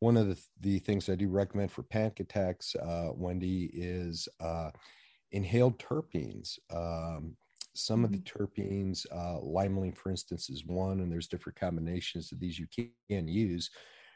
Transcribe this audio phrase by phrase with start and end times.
[0.00, 4.70] one of the, the things I do recommend for panic attacks, uh, Wendy, is uh,
[5.32, 6.58] inhaled terpenes.
[6.70, 7.36] Um,
[7.74, 8.44] some of the mm-hmm.
[8.44, 12.66] terpenes, uh, limonene, for instance, is one, and there's different combinations of these you
[13.08, 13.70] can use.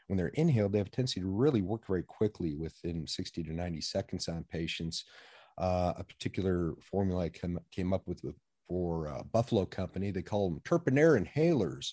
[0.07, 3.53] When they're inhaled, they have a tendency to really work very quickly within 60 to
[3.53, 5.05] 90 seconds on patients.
[5.57, 8.21] Uh, a particular formula I came, came up with
[8.67, 11.91] for uh, Buffalo Company, they call them Terpenair inhalers.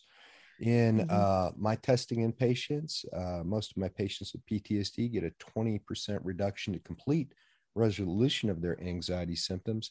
[0.60, 1.10] In mm-hmm.
[1.10, 6.20] uh, my testing in patients, uh, most of my patients with PTSD get a 20%
[6.22, 7.32] reduction to complete
[7.74, 9.90] resolution of their anxiety symptoms.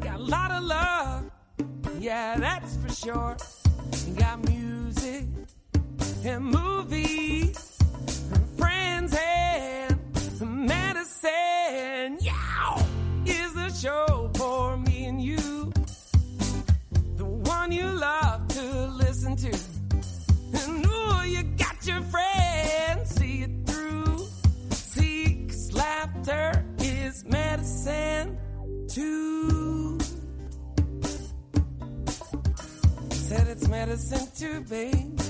[0.00, 1.30] Got a lot of love,
[1.98, 3.36] yeah, that's for sure.
[4.16, 5.24] got music
[6.24, 7.78] and movies,
[8.32, 12.18] and friends and medicine.
[12.20, 12.84] Yeah,
[13.26, 15.72] is the show for me and you,
[17.16, 19.81] the one you love to listen to.
[21.84, 24.18] Your friends, see it through.
[24.70, 28.38] Seeks laughter is medicine
[28.88, 29.98] too.
[33.10, 35.20] Said it's medicine too, babe.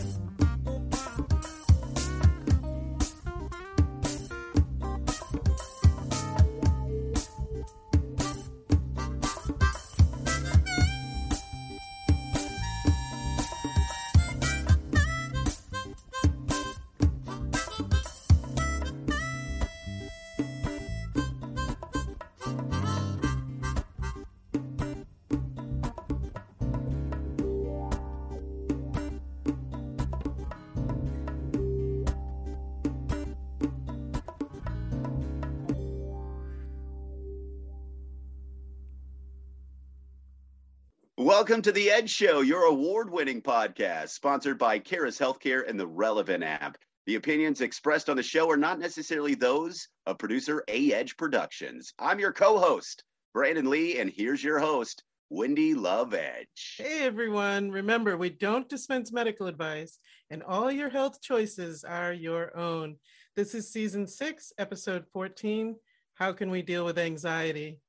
[41.18, 45.86] Welcome to The Edge Show, your award winning podcast, sponsored by Karas Healthcare and the
[45.86, 46.78] Relevnt app.
[47.04, 51.92] The opinions expressed on the show are not necessarily those of producer A Edge Productions.
[51.98, 53.04] I'm your co host,
[53.36, 56.76] Branden Lee, and here's your host, Wendy Love Edge.
[56.78, 59.98] Hey everyone, remember we don't dispense medical advice,
[60.30, 62.96] and all your health choices are your own.
[63.36, 65.76] This is season six, episode 14
[66.14, 67.80] How Can We Deal with Anxiety?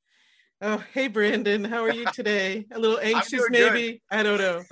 [0.66, 2.66] Oh, hey Branden, how are you today?
[2.72, 3.92] A little anxious, maybe?
[3.92, 4.00] Good.
[4.10, 4.64] I don't know.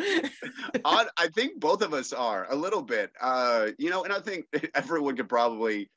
[0.86, 3.12] I think both of us are a little bit.
[3.20, 5.92] Uh, you know, and I think everyone could probably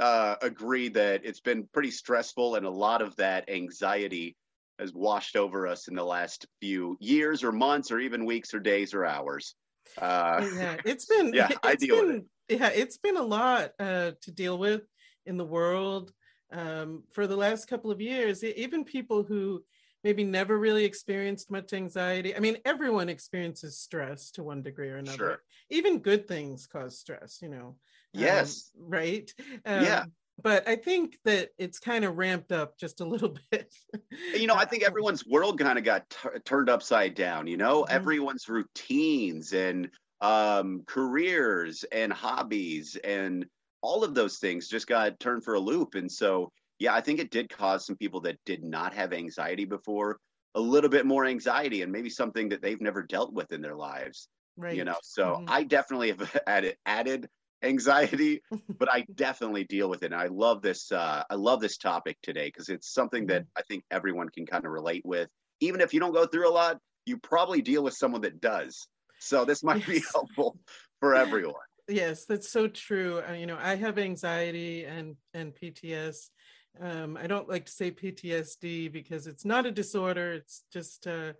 [0.00, 4.36] uh, agree that it's been pretty stressful, and a lot of that anxiety
[4.80, 8.58] has washed over us in the last few years, or months, or even weeks, or
[8.58, 9.54] days, or hours.
[9.96, 11.32] Uh, yeah, it's been.
[11.32, 12.58] Yeah, I deal been, with it.
[12.58, 14.82] Yeah, it's been a lot uh, to deal with
[15.24, 16.10] in the world
[16.52, 19.62] um, for the last couple of years, even people who
[20.04, 22.36] maybe never really experienced much anxiety.
[22.36, 25.16] I mean, everyone experiences stress to one degree or another.
[25.16, 25.42] Sure.
[25.70, 27.66] Even good things cause stress, you know.
[27.66, 28.70] Um, yes.
[28.78, 29.34] Um, right.
[29.64, 30.04] Um, yeah.
[30.40, 33.72] But I think that it's kind of ramped up just a little bit.
[34.34, 37.46] you know, I think everyone's world kind of got t- turned upside down.
[37.46, 37.94] You know, mm-hmm.
[37.94, 39.90] everyone's routines and
[40.20, 43.46] um, careers and hobbies and
[43.82, 45.94] all of those things just got turned for a loop.
[45.94, 49.64] And so, yeah, I think it did cause some people that did not have anxiety
[49.64, 50.18] before
[50.54, 53.76] a little bit more anxiety and maybe something that they've never dealt with in their
[53.76, 54.28] lives.
[54.56, 54.74] Right.
[54.74, 55.44] You know, so mm-hmm.
[55.48, 57.28] I definitely have added added
[57.62, 58.42] anxiety,
[58.78, 60.12] but I definitely deal with it.
[60.12, 60.90] And I love this.
[60.90, 63.58] Uh, I love this topic today because it's something that mm-hmm.
[63.58, 65.28] I think everyone can kind of relate with.
[65.60, 68.88] Even if you don't go through a lot, you probably deal with someone that does.
[69.20, 69.88] So this might yes.
[69.88, 70.58] be helpful
[71.00, 71.54] for everyone
[71.88, 76.30] yes that's so true uh, you know i have anxiety and and pts
[76.80, 81.32] um, i don't like to say ptsd because it's not a disorder it's just uh,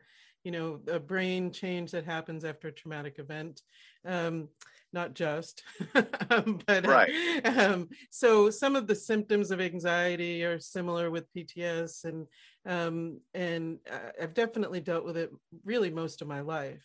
[0.45, 3.63] you know a brain change that happens after a traumatic event
[4.07, 4.49] um,
[4.93, 5.65] not just
[6.31, 7.47] um, but uh, right.
[7.59, 12.27] um, so some of the symptoms of anxiety are similar with pts and
[12.65, 15.31] um, and uh, i've definitely dealt with it
[15.65, 16.85] really most of my life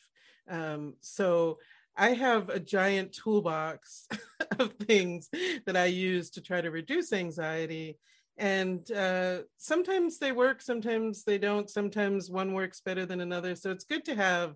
[0.49, 1.59] um, so
[2.01, 4.07] I have a giant toolbox
[4.59, 5.29] of things
[5.67, 7.99] that I use to try to reduce anxiety.
[8.39, 11.69] And uh, sometimes they work, sometimes they don't.
[11.69, 13.55] Sometimes one works better than another.
[13.55, 14.55] So it's good to have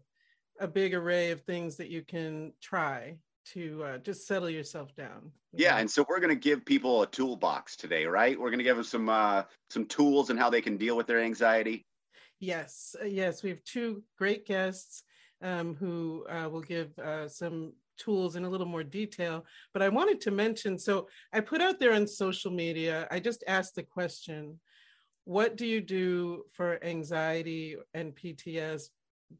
[0.60, 3.18] a big array of things that you can try
[3.54, 5.32] to uh, just settle yourself down.
[5.54, 5.78] Yeah, know?
[5.82, 8.40] and so we're going to give people a toolbox today, right?
[8.40, 11.06] We're going to give them some uh, some tools and how they can deal with
[11.06, 11.86] their anxiety.
[12.40, 15.04] Yes, uh, yes, we have two great guests
[15.46, 19.46] um, who uh, will give uh, some tools in a little more detail.
[19.72, 23.44] But I wanted to mention so I put out there on social media, I just
[23.48, 24.60] asked the question
[25.26, 28.90] what do you do for anxiety and PTS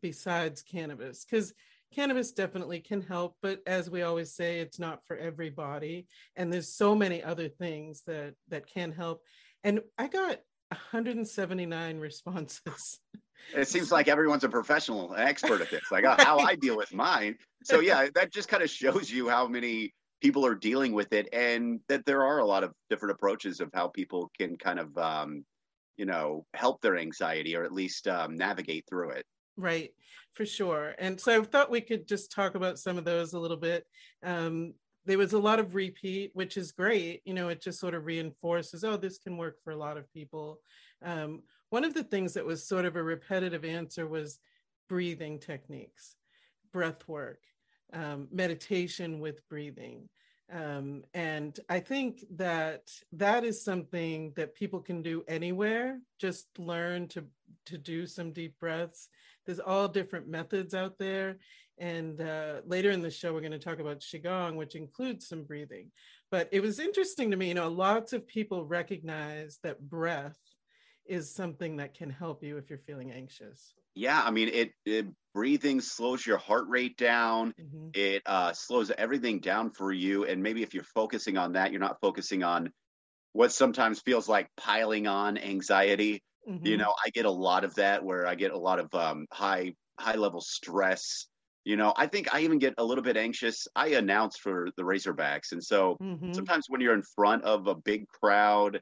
[0.02, 1.26] besides cannabis?
[1.26, 1.54] Because
[1.94, 6.08] cannabis definitely can help, but as we always say, it's not for everybody.
[6.36, 9.22] And there's so many other things that that can help.
[9.64, 13.00] And I got 179 responses.
[13.56, 17.38] It seems like everyone's a professional expert at this, like how I deal with mine.
[17.64, 21.30] So yeah, that just kind of shows you how many people are dealing with it,
[21.34, 24.98] and that there are a lot of different approaches of how people can kind of,
[24.98, 25.46] um,
[25.98, 29.26] you know, help their anxiety or at least um, navigate through it.
[29.58, 29.92] Right,
[30.34, 30.96] for sure.
[31.00, 33.86] And so I thought we could just talk about some of those a little bit.
[34.24, 34.74] Um,
[35.06, 37.22] there was a lot of repeat, which is great.
[37.26, 40.12] You know, it just sort of reinforces, oh, this can work for a lot of
[40.12, 40.60] people.
[41.06, 44.40] Um, one of the things that was sort of a repetitive answer was
[44.90, 46.16] breathing techniques,
[46.74, 47.40] breath work,
[47.94, 50.10] um, meditation with breathing.
[50.52, 56.00] Um, and I think that that is something that people can do anywhere.
[56.20, 57.26] Just learn to
[57.68, 59.10] to do some deep breaths.
[59.46, 61.38] There's all different methods out there,
[61.78, 65.44] and uh, later in the show, we're going to talk about Qigong, which includes some
[65.44, 65.92] breathing.
[66.30, 70.38] But it was interesting to me, you know, lots of people recognize that breath
[71.06, 73.74] is something that can help you if you're feeling anxious.
[73.96, 77.54] Yeah, I mean, it, it breathing slows your heart rate down.
[77.60, 77.90] Mm-hmm.
[77.94, 80.26] It uh, slows everything down for you.
[80.26, 82.72] And maybe if you're focusing on that, you're not focusing on
[83.34, 86.22] what sometimes feels like piling on anxiety.
[86.50, 86.66] Mm-hmm.
[86.66, 89.26] You know, I get a lot of that where I get a lot of um,
[89.32, 91.28] high high level stress
[91.66, 93.68] you know, I think I even get a little bit anxious.
[93.76, 95.52] I announce for the Razorbacks.
[95.52, 96.32] And so mm-hmm.
[96.32, 98.80] sometimes when you're in front of a big crowd,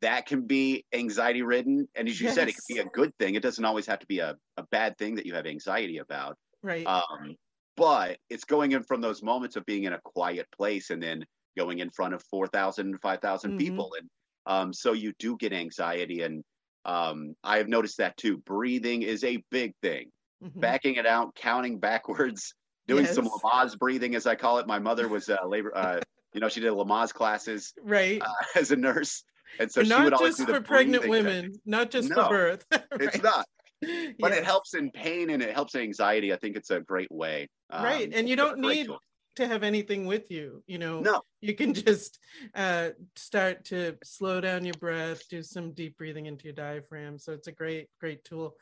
[0.00, 1.88] that can be anxiety ridden.
[1.94, 2.34] And as you yes.
[2.34, 3.34] said, it can be a good thing.
[3.34, 6.36] It doesn't always have to be a, a bad thing that you have anxiety about.
[6.62, 6.86] Right.
[6.86, 7.36] Um,
[7.76, 11.24] but it's going in from those moments of being in a quiet place and then
[11.56, 13.58] going in front of 4,000, 5,000 mm-hmm.
[13.58, 13.90] people.
[13.98, 14.08] And
[14.46, 16.22] um, so you do get anxiety.
[16.22, 16.42] And
[16.84, 18.38] um, I have noticed that too.
[18.38, 20.10] Breathing is a big thing
[20.42, 20.60] mm-hmm.
[20.60, 22.54] backing it out, counting backwards,
[22.86, 23.14] doing yes.
[23.14, 24.66] some Lamaze breathing, as I call it.
[24.66, 26.00] My mother was a labor, uh,
[26.32, 28.26] you know, she did Lamaze classes right uh,
[28.58, 29.24] as a nurse,
[29.58, 32.64] and so and she would always do for pregnant women, not just no, for birth.
[32.72, 32.82] right.
[33.00, 33.46] It's not.
[33.82, 34.38] But yes.
[34.38, 36.32] it helps in pain and it helps in anxiety.
[36.32, 37.48] I think it's a great way.
[37.70, 38.98] Um, right, and you don't need tool.
[39.36, 40.62] to have anything with you.
[40.66, 42.18] You know, no, you can just
[42.54, 47.18] uh, start to slow down your breath, do some deep breathing into your diaphragm.
[47.18, 48.56] So it's a great, great tool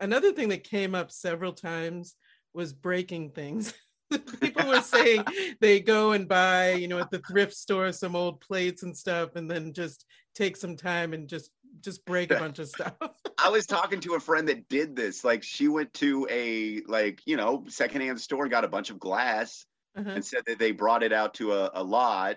[0.00, 2.14] another thing that came up several times
[2.54, 3.74] was breaking things.
[4.40, 5.24] People were saying
[5.60, 9.36] they go and buy, you know, at the thrift store some old plates and stuff,
[9.36, 10.04] and then just
[10.34, 11.50] take some time and just
[11.80, 12.94] just break a bunch of stuff.
[13.38, 15.24] I was talking to a friend that did this.
[15.24, 18.98] Like she went to a like, you know, secondhand store and got a bunch of
[18.98, 19.64] glass
[19.96, 20.10] uh-huh.
[20.10, 22.36] and said that they brought it out to a, a lot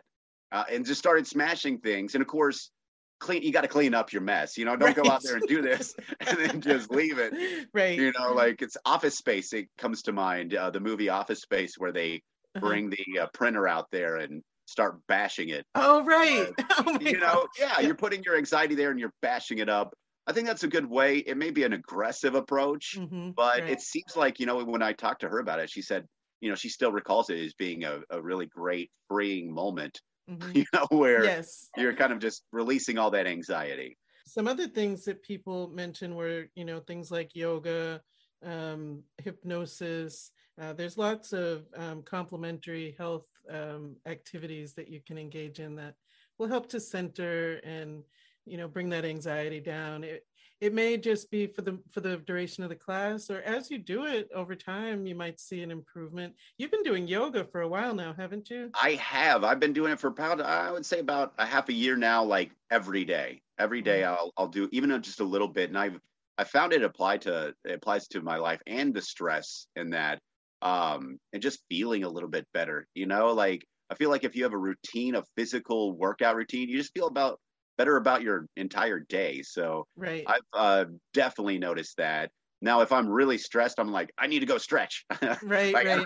[0.51, 2.15] uh, and just started smashing things.
[2.15, 2.71] And of course,
[3.19, 5.03] clean you got to clean up your mess you know don't right.
[5.03, 5.95] go out there and do this
[6.27, 10.11] and then just leave it right you know like it's office space it comes to
[10.11, 12.21] mind uh, the movie office space where they
[12.55, 12.67] uh-huh.
[12.67, 17.19] bring the uh, printer out there and start bashing it oh right uh, oh, you
[17.19, 19.93] know yeah, yeah you're putting your anxiety there and you're bashing it up
[20.27, 21.17] I think that's a good way.
[21.17, 23.69] It may be an aggressive approach, mm-hmm, but right.
[23.69, 26.07] it seems like, you know, when I talked to her about it, she said,
[26.41, 30.51] you know, she still recalls it as being a, a really great freeing moment mm-hmm.
[30.55, 31.69] you know, where yes.
[31.77, 33.97] you're kind of just releasing all that anxiety.
[34.27, 38.01] Some other things that people mention were, you know, things like yoga,
[38.43, 40.31] um, hypnosis.
[40.59, 45.95] Uh, there's lots of um, complementary health um, activities that you can engage in that
[46.37, 48.03] will help to center and
[48.45, 50.03] you know bring that anxiety down.
[50.03, 50.25] It,
[50.61, 53.77] it may just be for the for the duration of the class or as you
[53.77, 56.33] do it over time you might see an improvement.
[56.57, 58.71] You've been doing yoga for a while now haven't you?
[58.81, 59.43] I have.
[59.43, 62.23] I've been doing it for about i would say about a half a year now
[62.23, 63.41] like every day.
[63.57, 64.13] Every day mm-hmm.
[64.13, 65.99] i'll i'll do even just a little bit and i've
[66.37, 70.19] i found it applied to it applies to my life and the stress in that
[70.61, 73.33] um and just feeling a little bit better you know?
[73.33, 76.93] Like i feel like if you have a routine a physical workout routine you just
[76.93, 77.39] feel about
[77.77, 79.41] better about your entire day.
[79.41, 80.23] So right.
[80.27, 82.31] I've uh, definitely noticed that.
[82.61, 85.05] Now, if I'm really stressed, I'm like, I need to go stretch.
[85.43, 86.05] Right, like, right.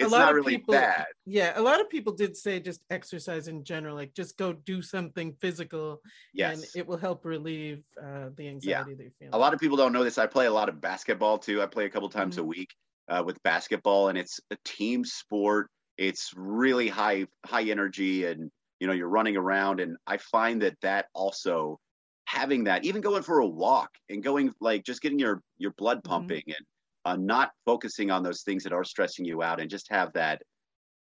[0.00, 1.06] it's not really people, bad.
[1.26, 4.82] Yeah, a lot of people did say just exercise in general, like just go do
[4.82, 6.00] something physical.
[6.32, 8.96] Yes, and it will help relieve uh, the anxiety yeah.
[8.96, 9.30] they feel.
[9.32, 10.18] A lot of people don't know this.
[10.18, 11.62] I play a lot of basketball too.
[11.62, 12.44] I play a couple times mm-hmm.
[12.44, 12.70] a week
[13.08, 15.68] uh, with basketball, and it's a team sport.
[15.98, 18.50] It's really high high energy and
[18.80, 21.78] you know you're running around and i find that that also
[22.26, 25.98] having that even going for a walk and going like just getting your your blood
[25.98, 26.10] mm-hmm.
[26.10, 26.52] pumping mm-hmm.
[26.56, 26.66] and
[27.04, 30.42] uh, not focusing on those things that are stressing you out and just have that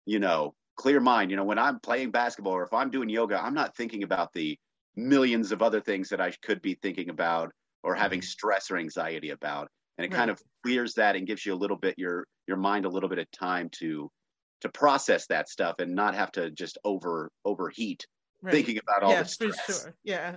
[0.06, 3.42] you know clear mind you know when i'm playing basketball or if i'm doing yoga
[3.42, 4.56] i'm not thinking about the
[4.96, 7.50] millions of other things that i could be thinking about
[7.82, 8.26] or having mm-hmm.
[8.26, 10.16] stress or anxiety about and it Right.
[10.18, 13.08] kind of clears that and gives you a little bit your your mind a little
[13.08, 14.10] bit of time to
[14.60, 18.06] to process that stuff and not have to just over overheat
[18.42, 18.52] right.
[18.52, 19.94] thinking about all yeah, the for sure.
[20.04, 20.36] Yeah.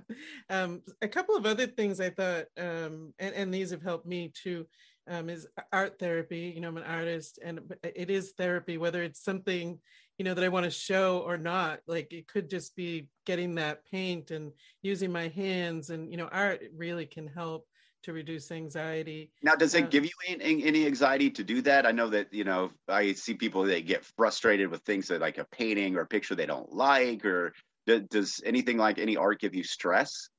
[0.50, 4.32] Um, a couple of other things I thought, um, and, and these have helped me
[4.34, 4.68] too,
[5.10, 6.52] um, is art therapy.
[6.54, 9.80] You know, I'm an artist and it is therapy, whether it's something,
[10.18, 11.80] you know, that I want to show or not.
[11.88, 14.52] Like it could just be getting that paint and
[14.82, 17.66] using my hands and, you know, art really can help
[18.04, 19.32] to reduce anxiety.
[19.42, 21.86] Now, does it give you any, any anxiety to do that?
[21.86, 25.38] I know that you know I see people they get frustrated with things that like
[25.38, 27.54] a painting or a picture they don't like, or
[27.88, 30.30] does, does anything like any art give you stress?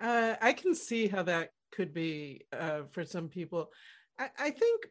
[0.00, 3.70] Uh, I can see how that could be uh, for some people.
[4.18, 4.86] I, I think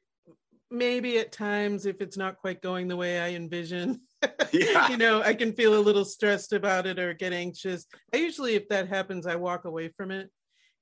[0.71, 4.01] maybe at times, if it's not quite going the way I envision,
[4.51, 4.89] Yeah.
[4.89, 7.85] you know, I can feel a little stressed about it or get anxious.
[8.13, 10.29] I usually, if that happens, I walk away from it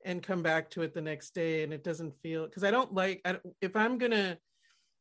[0.05, 2.93] and come back to it the next day, and it doesn't feel because I don't
[2.93, 4.37] like I, don't- if I'm gonna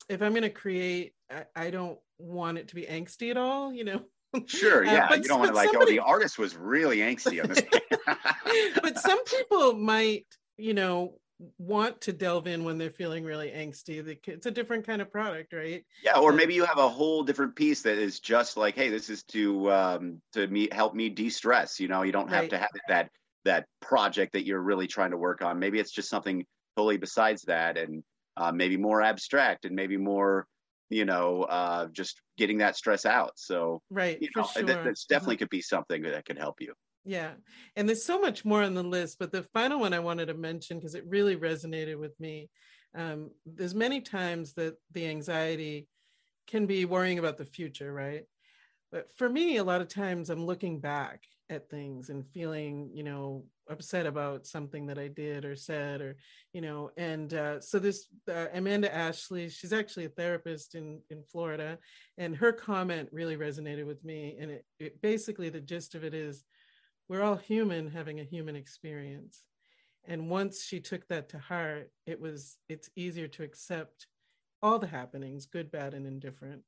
[0.09, 3.73] if I'm gonna create, I, I don't want it to be angsty at all.
[3.73, 4.03] You know.
[4.47, 5.09] Sure, Uh, yeah.
[5.09, 7.63] but you don't want to like, somebody- oh, the artist was really angsty on this.
[8.83, 11.19] but some people might, you know,
[11.59, 14.17] want to delve in when they're feeling really angsty.
[14.29, 15.85] It's a different kind of product, right?
[16.03, 18.89] yeah, or Uh, maybe you have a whole different piece that is just like, hey,
[18.91, 21.79] this is to um, to me help me de-stress.
[21.81, 22.51] You know, you don't have Right.
[22.51, 23.11] to have it that
[23.45, 25.59] that project that you're really trying to work on.
[25.59, 26.45] Maybe it's just something
[26.77, 28.03] totally besides that, and
[28.37, 30.47] uh, maybe more abstract, and maybe more,
[30.89, 33.33] you know, uh, just getting that stress out.
[33.37, 34.63] So Right, you know, sure.
[34.63, 36.75] that, that's definitely could be something that could help you.
[37.05, 37.33] Yeah.
[37.75, 40.35] And there's so much more on the list, but the final one I wanted to
[40.35, 42.49] mention because it really resonated with me.
[42.95, 45.89] Um, there's many times that the anxiety
[46.47, 48.25] can be worrying about the future, right?
[48.93, 51.23] But for me, a lot of times I'm looking back
[51.53, 56.17] at things and feeling, you know, upset about something that I did or said, or,
[56.53, 61.23] you know, and uh, so this uh, Amanda Ashley, she's actually a therapist in in
[61.23, 61.79] Florida,
[62.19, 64.37] and her comment really resonated with me.
[64.41, 66.45] And it, it basically the gist of it is,
[67.09, 69.45] we're all human having a human experience
[70.05, 74.07] and once she took that to heart it was it's easier to accept
[74.63, 76.63] all the happenings good bad and indifferent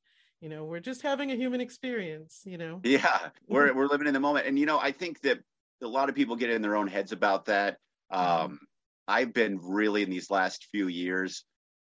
[0.45, 4.13] you know we're just having a human experience you know Yeah, we're we're living in
[4.13, 5.39] the moment, and you know, I think that
[5.83, 7.79] a lot of people get in their own heads about that.
[8.11, 8.61] Um,
[9.09, 11.45] I've been really in these last few years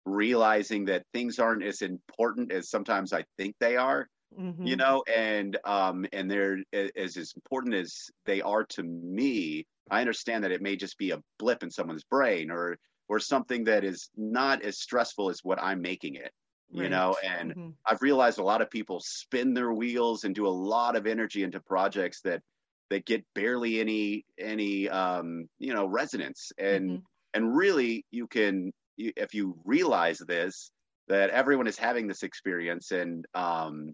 [0.07, 4.09] realizing that things aren't as important as sometimes I think they are.
[4.37, 4.67] Mhm.
[4.67, 7.95] You know, and um, and they're as as important as
[8.25, 9.67] they are to me.
[9.91, 13.65] I understand that it may just be a blip in someone's brain, or or something
[13.65, 16.33] that is not as stressful as what I'm making it.
[16.71, 16.91] You Right.
[16.91, 17.77] know, and Mhm.
[17.87, 21.43] I've realized a lot of people spin their wheels and do a lot of energy
[21.43, 22.43] into projects that
[22.91, 27.07] that get barely any any um, you know resonance and Mhm.
[27.35, 30.71] and really you can you, if you realize this
[31.09, 33.93] that everyone is having this experience and um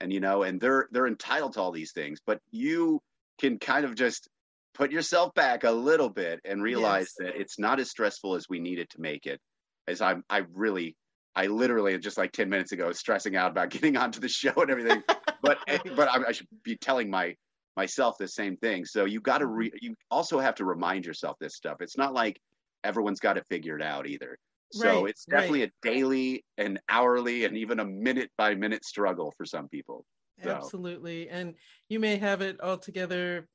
[0.00, 3.00] and you know and they're they're entitled to all these things but you
[3.40, 4.28] can kind of just
[4.74, 7.18] put yourself back a little bit and realize Yes.
[7.18, 9.40] that it's not as stressful as we need it to make it
[9.86, 10.96] as i'm i really
[11.34, 14.52] i literally just like 10 minutes ago was stressing out about getting onto the show
[14.56, 15.02] and everything.
[15.42, 17.36] But eh, but I, I should be telling my
[17.76, 18.84] myself the same thing.
[18.84, 21.78] So you got to re you also have to remind yourself this stuff.
[21.80, 22.40] It's not like
[22.84, 24.38] everyone's got it figured out either.
[24.72, 29.32] So Right, it's definitely a daily and hourly and even a minute by minute struggle
[29.36, 30.04] for some people.
[30.42, 31.28] So- absolutely.
[31.28, 31.54] And
[31.88, 33.48] you may have it all together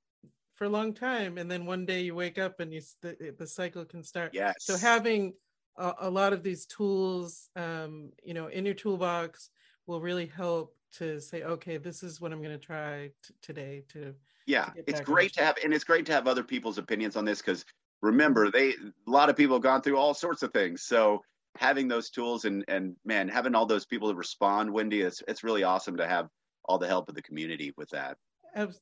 [0.56, 3.48] for a long time and then one day you wake up and you the, the
[3.48, 4.32] cycle can start.
[4.34, 4.56] Yes.
[4.60, 5.34] so having
[5.78, 9.50] a, a lot of these tools um, you know in your toolbox
[9.86, 13.84] will really help to say okay this is what i'm going to try t- today
[13.90, 14.14] to
[14.46, 17.26] yeah to it's great to have and it's great to have other people's opinions on
[17.26, 17.66] this because
[18.02, 21.22] remember they a lot of people have gone through all sorts of things so
[21.58, 25.44] having those tools and and man having all those people to respond wendy it's, it's
[25.44, 26.28] really awesome to have
[26.66, 28.18] all the help of the community with that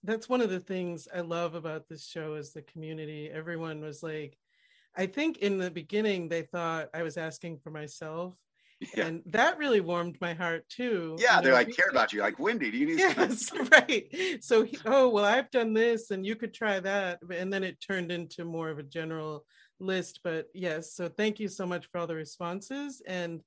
[0.03, 3.29] that's one of the things I love about this show is the community.
[3.29, 4.37] Everyone was like,
[4.97, 8.35] I think in the beginning they thought I was asking for myself,
[8.95, 11.15] yeah and that really warmed my heart too.
[11.19, 14.07] yeah they're like care about you like wendy do you need some-" Yes, right.
[14.41, 17.79] So, he, oh well, I've done this, and you could try that, and then it
[17.79, 19.45] turned into more of a general
[19.79, 20.21] list.
[20.23, 23.01] But yes, so thank you so much for all the responses.
[23.07, 23.41] And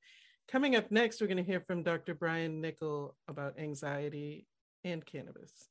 [0.50, 2.14] coming up next, we're going to hear from Dr.
[2.14, 4.46] Brian Nichol about anxiety
[4.84, 5.68] and cannabis.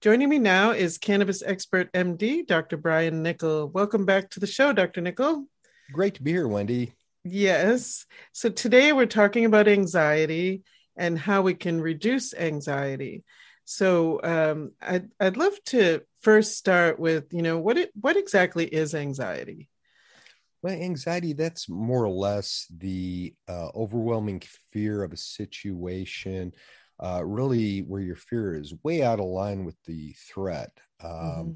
[0.00, 2.76] Joining me now is cannabis expert MD, Dr.
[2.76, 3.66] Brian Nichol.
[3.66, 5.00] Welcome back to the show, Dr.
[5.00, 5.46] Nichol.
[5.92, 6.92] Great to be here, Wendy.
[7.24, 8.06] Yes.
[8.32, 10.62] So today we're talking about anxiety.
[10.96, 13.24] and how we can reduce anxiety.
[13.64, 18.66] So um, I'd, I'd love to first start with, you know, what it, what exactly
[18.66, 19.68] is anxiety?
[20.62, 26.52] Well, anxiety, that's more or less the uh, overwhelming fear of a situation,
[27.00, 30.70] uh, really where your fear is way out of line with the threat.
[31.02, 31.50] Um, mm-hmm.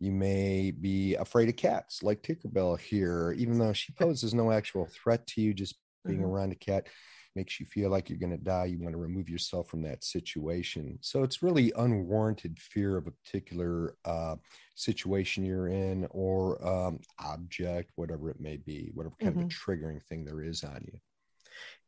[0.00, 4.86] You may be afraid of cats, like Tinkerbell here, even though she poses no actual
[4.86, 6.28] threat to you, just being mm-hmm.
[6.28, 6.86] around a cat
[7.34, 8.66] makes you feel like you're going to die.
[8.66, 10.98] You want to remove yourself from that situation.
[11.00, 14.36] So it's really unwarranted fear of a particular uh,
[14.74, 19.40] situation you're in or um, object, whatever it may be, whatever kind mm-hmm.
[19.42, 19.70] of a mm-hmm.
[19.70, 20.98] triggering thing there is on you.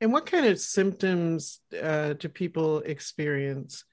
[0.00, 3.84] And what kind of symptoms uh, do people experience?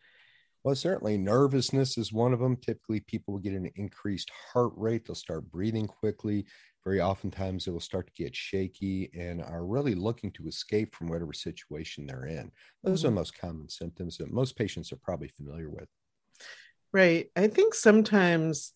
[0.64, 2.58] Well, certainly nervousness is one of them.
[2.58, 5.06] Typically, people will get an increased heart rate.
[5.06, 6.46] They'll start breathing quickly.
[6.84, 11.08] Very oftentimes, they will start to get shaky and are really looking to escape from
[11.10, 12.52] whatever situation they're in.
[12.84, 13.08] Those mm-hmm.
[13.08, 15.90] are the most common symptoms that most patients are probably familiar with.
[16.94, 17.30] Right.
[17.36, 18.74] I think sometimes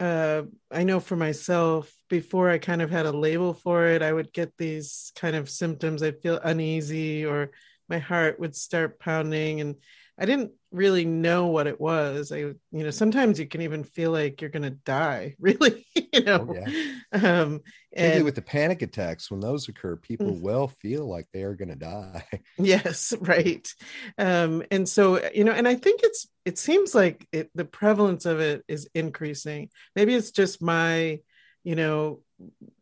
[0.00, 4.12] uh, I know for myself, before I kind of had a label for it, I
[4.12, 6.02] would get these kind of symptoms.
[6.02, 7.50] I'd feel uneasy or
[7.88, 9.60] my heart would start pounding.
[9.60, 9.76] And
[10.16, 12.30] I didn't really know what it was.
[12.30, 16.22] I, you know, sometimes you can even feel like you're going to die, really, you
[16.22, 16.46] know.
[16.48, 17.40] Oh, yeah.
[17.40, 17.60] Um,
[17.92, 20.40] and with the panic attacks, when those occur, people mm.
[20.40, 22.24] will feel like they are going to die.
[22.56, 23.68] Yes, right.
[24.16, 28.26] Um, and so, you know, and I think it's, it seems like it, the prevalence
[28.26, 29.70] of it is increasing.
[29.96, 31.20] Maybe it's just my,
[31.64, 32.20] you know,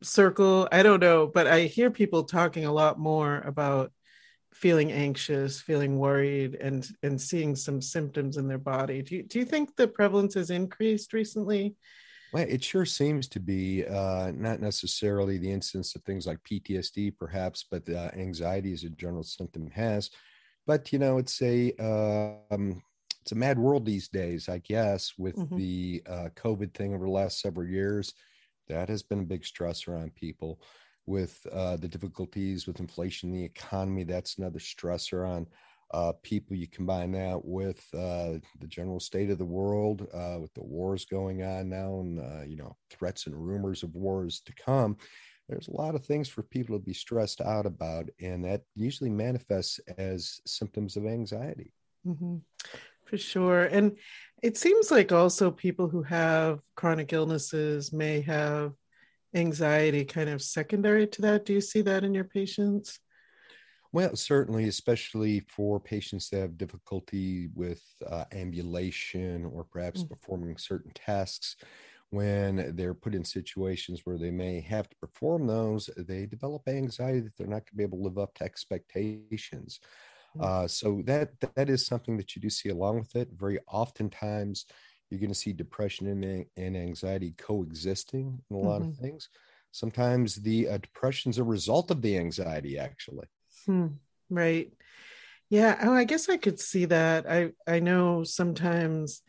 [0.03, 0.69] circle.
[0.71, 3.93] I don't know, but I hear people talking a lot more about
[4.53, 9.03] feeling anxious, feeling worried, and and seeing some symptoms in their body.
[9.03, 11.77] Do you, do you think the prevalence has increased recently?
[12.33, 17.17] Well, it sure seems to be uh, not necessarily the instance of things like PTSD,
[17.19, 20.11] perhaps, but uh, anxiety as a general symptom has.
[20.67, 21.73] But you know, it's a
[22.51, 22.83] um,
[23.21, 25.57] it's a mad world these days, I guess, with mm-hmm.
[25.57, 28.15] the uh, COVID thing over the last several years.
[28.69, 30.61] That has been a big stressor on people
[31.07, 34.05] with uh, the difficulties with inflation, the economy.
[34.05, 35.47] That's another stressor on
[35.93, 36.57] uh, people.
[36.57, 41.05] You combine that with uh, the general state of the world, uh, with the wars
[41.05, 44.97] going on now, and uh, you know threats and rumors of wars to come.
[45.49, 49.11] There's a lot of things for people to be stressed out about, and that usually
[49.11, 51.75] manifests as symptoms of anxiety.
[52.07, 52.37] Mm-hmm.
[53.05, 53.99] For sure, and
[54.43, 58.73] it seems like also people who have chronic illnesses may have
[59.35, 61.45] anxiety kind of secondary to that?
[61.45, 62.99] Do you see that in your patients?
[63.93, 70.15] Well, certainly, especially for patients that have difficulty with uh, ambulation or perhaps mm-hmm.
[70.15, 71.57] performing certain tasks,
[72.09, 77.21] when they're put in situations where they may have to perform those, they develop anxiety
[77.21, 79.81] that they're not going to be able to live up to expectations.
[80.37, 80.45] Mm-hmm.
[80.45, 83.29] Uh, so that that is something that you do see along with it.
[83.35, 84.67] Very oftentimes,
[85.13, 88.91] you're going to see depression and, and anxiety coexisting in a lot mm-hmm.
[88.91, 89.29] of things.
[89.71, 93.27] Sometimes the uh, depression is a result of the anxiety, actually.
[93.67, 93.89] Hmm.
[94.31, 94.73] Right.
[95.51, 95.79] Yeah.
[95.83, 97.31] Oh, I guess I could see that.
[97.31, 99.21] I I know sometimes,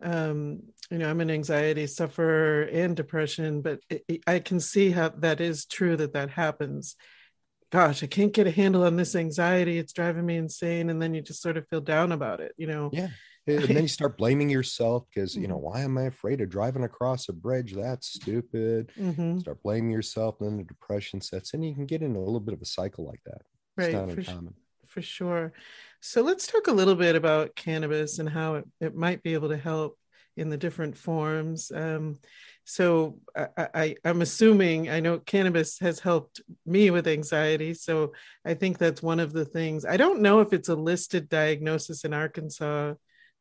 [0.00, 0.62] um,
[0.92, 5.08] you know, I'm an anxiety sufferer and depression, but it, it, I can see how
[5.08, 6.94] that is true that that happens.
[7.72, 9.78] Gosh, I can't get a handle on this anxiety.
[9.78, 12.52] It's driving me insane, and then you just sort of feel down about it.
[12.56, 12.90] You know.
[12.92, 13.08] Yeah
[13.46, 15.64] and then you start blaming yourself because you know mm-hmm.
[15.64, 19.38] why am i afraid of driving across a bridge that's stupid mm-hmm.
[19.38, 22.40] start blaming yourself and then the depression sets in you can get into a little
[22.40, 23.42] bit of a cycle like that
[23.76, 24.54] right for, uncommon.
[24.86, 25.52] for sure
[26.00, 29.48] so let's talk a little bit about cannabis and how it, it might be able
[29.48, 29.98] to help
[30.36, 32.18] in the different forms um,
[32.64, 38.12] so I, I i'm assuming i know cannabis has helped me with anxiety so
[38.44, 42.04] i think that's one of the things i don't know if it's a listed diagnosis
[42.04, 42.94] in arkansas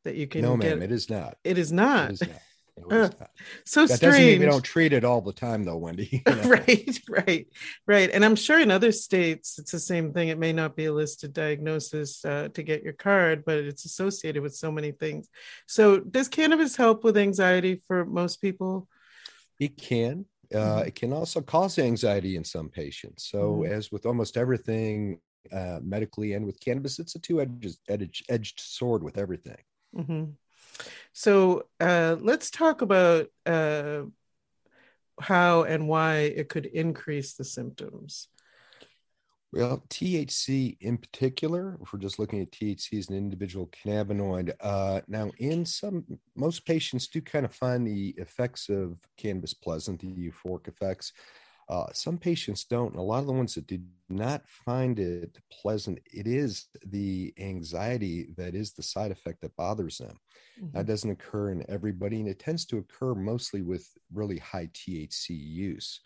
[0.05, 0.77] that you can no get.
[0.77, 2.41] ma'am it is not it is not, it is not.
[2.91, 3.09] Uh,
[3.65, 4.01] so that strange.
[4.01, 6.09] Doesn't mean we don't treat it all the time, though, Wendy.
[6.11, 6.49] You know?
[6.49, 7.47] right, right,
[7.87, 8.09] right.
[8.11, 10.29] And I'm sure in other states it's the same thing.
[10.29, 14.43] It may not be a listed diagnosis uh, to get your card, but it's associated
[14.43, 15.29] with so many things.
[15.67, 18.87] So, does cannabis help with anxiety for most people?
[19.59, 20.25] It can.
[20.53, 20.87] Uh, mm-hmm.
[20.87, 23.27] It can also cause anxiety in some patients.
[23.29, 23.71] So, mm-hmm.
[23.71, 25.19] as with almost everything
[25.51, 29.57] uh, medically and with cannabis, it's a two-edged edged sword with everything.
[29.95, 30.31] Mm-hmm.
[31.13, 34.03] So uh, let's talk about uh,
[35.19, 38.27] how and why it could increase the symptoms.
[39.53, 44.99] Well, THC in particular, if we're just looking at THC as an individual cannabinoid, uh,
[45.07, 46.03] now in some,
[46.35, 51.13] most patients do kind of find the effects of cannabis pleasant, the euphoric effects.
[51.67, 52.91] Uh, some patients don't.
[52.91, 57.33] And a lot of the ones that did not find it pleasant, it is the
[57.39, 60.19] anxiety that is the side effect that bothers them.
[60.61, 60.77] Mm-hmm.
[60.77, 65.29] That doesn't occur in everybody, and it tends to occur mostly with really high THC
[65.29, 66.01] use.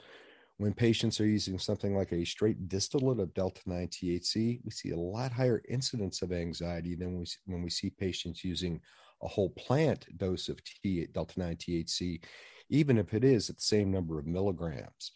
[0.58, 4.90] When patients are using something like a straight distillate of delta 9 THC, we see
[4.92, 8.82] a lot higher incidence of anxiety than we, when we see patients using
[9.24, 12.22] a whole plant dose of T, delta 9 THC,
[12.70, 15.14] even if it is at the same number of milligrams.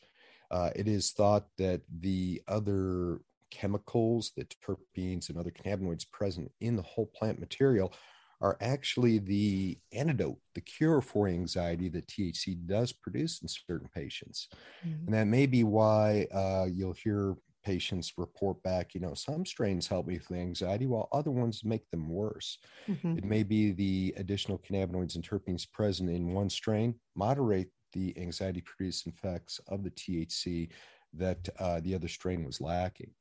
[0.53, 6.75] Uh, it is thought that the other chemicals, the terpenes and other cannabinoids present in
[6.75, 7.91] the whole plant material
[8.39, 14.49] are actually the antidote, the cure for anxiety that THC does produce in certain patients.
[14.85, 15.05] Mm-hmm.
[15.05, 19.87] And that may be why uh, you'll hear patients report back, you know, some strains
[19.87, 22.59] help me with the anxiety while other ones make them worse.
[22.87, 23.17] Mm-hmm.
[23.19, 28.61] It may be the additional cannabinoids and terpenes present in one strain moderate the anxiety
[28.61, 30.69] producing effects of the THC
[31.13, 33.11] that uh, the other strain was lacking.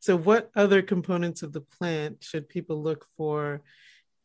[0.00, 3.62] So, what other components of the plant should people look for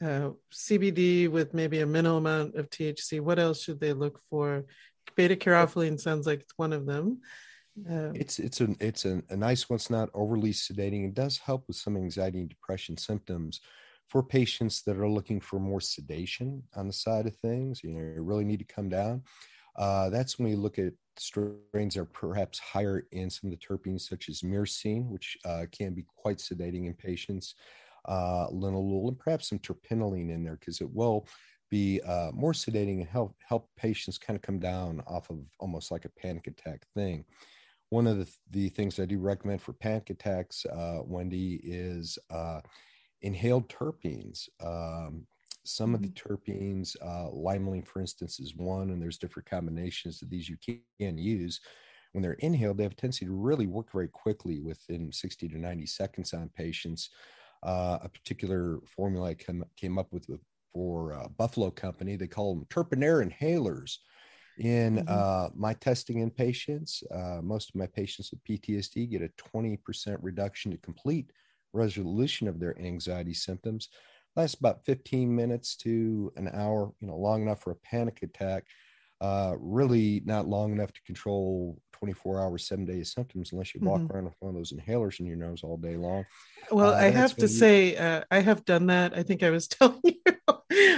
[0.04, 3.20] uh, CBD with maybe a minimal amount of THC.
[3.20, 4.66] What else should they look for?
[5.16, 7.20] Beta caryophyllene sounds like it's one of them.
[7.90, 9.76] Uh, it's it's a it's a, a nice one.
[9.76, 11.06] It's not overly sedating.
[11.06, 13.62] It does help with some anxiety and depression symptoms
[14.08, 17.82] for patients that are looking for more sedation on the side of things.
[17.84, 19.24] You know, you really need to come down.
[19.80, 23.66] Uh, that's when we look at strains that are perhaps higher in some of the
[23.66, 27.56] terpenes, such as myrcene, which uh, can be quite sedating in patients
[28.06, 31.28] uh, linalool and perhaps some terpinolene in there because it will
[31.70, 35.92] be uh, more sedating and help help patients kind of come down off of almost
[35.92, 37.24] like a panic attack thing.
[37.90, 42.62] One of the, the things I do recommend for panic attacks, uh, Wendy, is uh,
[43.22, 44.48] inhaled terpenes.
[44.64, 45.26] Um,
[45.70, 46.34] some of the mm-hmm.
[46.34, 50.58] terpenes, uh, limonene, for instance, is one, and there's different combinations of these you
[51.00, 51.60] can use.
[52.14, 55.58] When they're inhaled, they have a tendency to really work very quickly within 60 to
[55.58, 57.10] 90 seconds on patients
[57.64, 60.28] uh, a particular formula I came, came up with,
[60.74, 62.16] for uh, Buffalo Company.
[62.16, 63.98] They call them Terpenair inhalers.
[64.60, 65.08] In mm-hmm.
[65.08, 70.18] uh, my testing in patients, uh, most of my patients with PTSD get a 20%
[70.22, 71.32] reduction to complete
[71.72, 73.90] resolution of their anxiety symptoms.
[74.40, 78.64] Lasts about 15 minutes to an hour, you know, long enough for a panic attack.
[79.20, 84.00] Uh, really not long enough to control 24 hours, seven days symptoms unless you walk
[84.00, 84.14] mm-hmm.
[84.14, 86.26] around with one of those inhalers in your nose all day long.
[86.72, 87.48] Well, uh, I have to you...
[87.50, 89.14] say, uh, I have done that.
[89.14, 90.16] I think I was telling you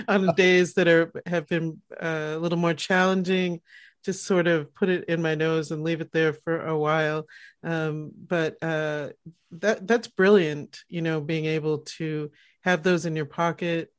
[0.07, 3.59] on days that are have been uh, a little more challenging.
[4.05, 7.25] Just sort of put it in my nose and leave it there for a while.
[7.63, 9.09] Um, but uh,
[9.53, 10.81] that that's brilliant.
[10.89, 12.29] You know, being able to
[12.61, 13.91] have those in your pocket.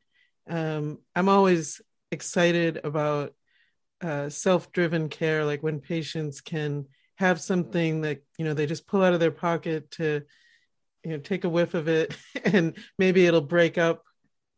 [0.49, 3.35] Um, I'm always excited about
[4.01, 9.03] uh, self-driven care like when patients can have something that you know they just pull
[9.03, 10.23] out of their pocket to
[11.05, 14.03] you know take a whiff of it and maybe it'll break up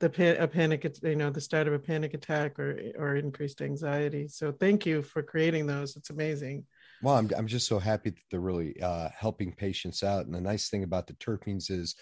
[0.01, 4.29] the a panic you know the start of a panic attack or or increased anxiety.
[4.29, 5.97] So thank you for creating those.
[5.97, 6.65] It's amazing.
[7.03, 10.27] Well i'm, I'm just so happy that they're really uh, helping patients out.
[10.27, 11.95] And the nice thing about the terpenes is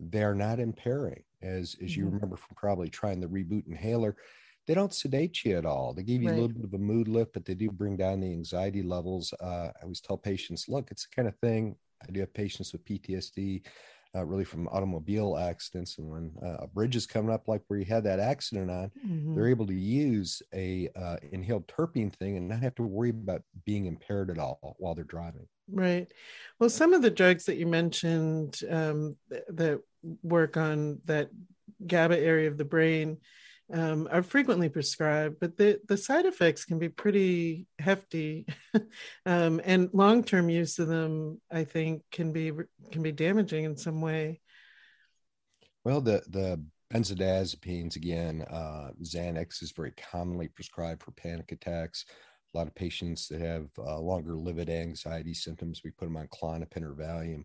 [0.00, 2.14] they're not impairing as as you mm-hmm.
[2.14, 4.16] remember from probably trying the reboot inhaler
[4.68, 5.94] they don't sedate you at all.
[5.94, 6.36] They give you right.
[6.36, 9.32] a little bit of a mood lift, but they do bring down the anxiety levels.
[9.42, 11.74] Uh, I always tell patients, look, it's the kind of thing.
[12.06, 13.62] I do have patients with PTSD,
[14.14, 17.78] uh, really from automobile accidents, and when uh, a bridge is coming up, like where
[17.78, 19.34] you had that accident on, mm-hmm.
[19.34, 23.42] they're able to use a uh, inhaled terpene thing and not have to worry about
[23.64, 25.48] being impaired at all while they're driving.
[25.70, 26.12] Right.
[26.58, 29.16] Well, some of the drugs that you mentioned um,
[29.48, 29.80] that
[30.22, 31.30] work on that
[31.86, 33.18] GABA area of the brain
[33.72, 38.46] um, are frequently prescribed, but the, the side effects can be pretty hefty,
[39.26, 42.50] um, and long term use of them, I think, can be
[42.90, 44.40] can be damaging in some way.
[45.84, 52.06] Well, the the benzodiazepines again, uh, Xanax is very commonly prescribed for panic attacks.
[52.54, 56.28] A lot of patients that have uh, longer lived anxiety symptoms, we put them on
[56.28, 57.44] Klonopin or Valium.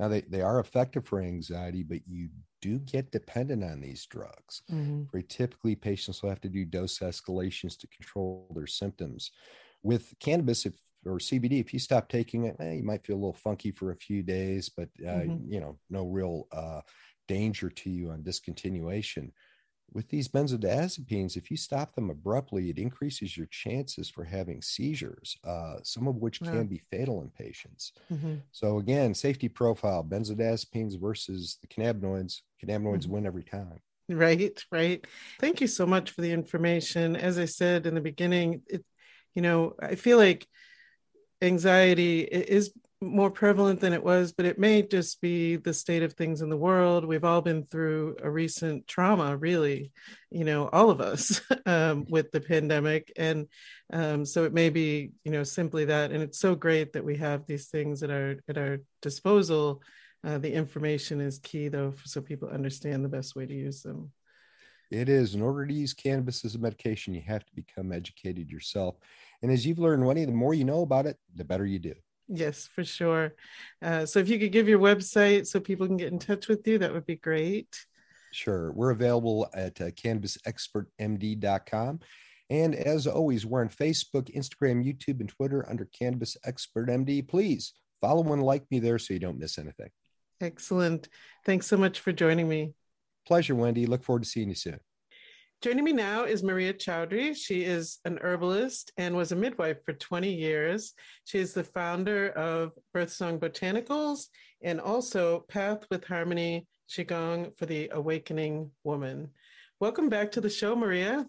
[0.00, 2.30] Now they, they are effective for anxiety, but you
[2.62, 4.62] do get dependent on these drugs.
[4.72, 5.02] Mm-hmm.
[5.12, 9.30] Very typically, patients will have to do dose escalations to control their symptoms.
[9.82, 10.72] With cannabis, if
[11.04, 13.90] or CBD, if you stop taking it, eh, you might feel a little funky for
[13.90, 15.52] a few days, but uh, mm-hmm.
[15.52, 16.80] you know, no real uh,
[17.28, 19.30] danger to you on discontinuation
[19.92, 25.36] with these benzodiazepines, if you stop them abruptly, it increases your chances for having seizures,
[25.44, 27.92] uh, some of which can be fatal in patients.
[28.12, 28.36] Mm-hmm.
[28.52, 33.12] So, again, safety profile benzodiazepines versus the cannabinoids, cannabinoids mm-hmm.
[33.12, 33.80] win every time.
[34.08, 35.04] Right, right.
[35.38, 37.14] Thank you so much for the information.
[37.14, 38.84] As I said in the beginning, it,
[39.34, 40.46] you know, I feel like
[41.40, 46.12] anxiety is more prevalent than it was, but it may just be the state of
[46.12, 47.04] things in the world.
[47.04, 49.92] We've all been through a recent trauma, really,
[50.30, 53.10] you know, all of us um, with the pandemic.
[53.16, 53.48] And
[53.90, 56.12] um, so it may be, you know, simply that.
[56.12, 59.82] And it's so great that we have these things at our at our disposal.
[60.22, 64.12] Uh, the information is key, though, so people understand the best way to use them.
[64.90, 65.34] It is.
[65.34, 68.96] In order to use cannabis as a medication, you have to become educated yourself.
[69.40, 71.94] And as you've learned, Wendy, the more you know about it, the better you do.
[72.32, 73.34] Yes, for sure.
[73.82, 76.64] Uh, so if you could give your website so people can get in touch with
[76.66, 77.86] you, that would be great.
[78.32, 78.70] Sure.
[78.72, 81.98] We're available at uh, cannabisexpertmd.com.
[82.50, 87.26] And as always, we're on Facebook, Instagram, YouTube, and Twitter under Cannabis Expert MD.
[87.26, 89.90] Please follow and like me there so you don't miss anything.
[90.40, 91.08] Excellent.
[91.44, 92.72] Thanks so much for joining me.
[93.26, 93.86] Pleasure, Wendy.
[93.86, 94.80] Look forward to seeing you soon.
[95.62, 97.36] Joining me now is Maria Chowdhury.
[97.36, 100.94] She is an herbalist and was a midwife for 20 years.
[101.26, 104.28] She is the founder of Birthsong Botanicals
[104.62, 109.28] and also Path with Harmony Qigong for the Awakening Woman.
[109.80, 111.26] Welcome back to the show, Maria.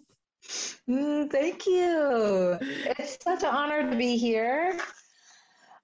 [0.88, 2.56] Mm, thank you.
[2.62, 4.80] It's such an honor to be here.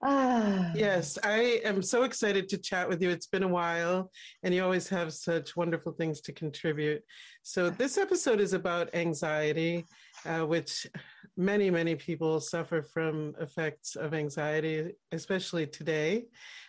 [0.02, 0.70] Ah.
[0.74, 3.10] Yes, I am so excited to chat with you.
[3.10, 4.10] It's been a while,
[4.42, 7.02] and you always have such wonderful things to contribute.
[7.42, 9.84] So, this episode is about anxiety,
[10.24, 10.86] uh, which
[11.36, 16.26] many, many people suffer from effects of anxiety, especially today.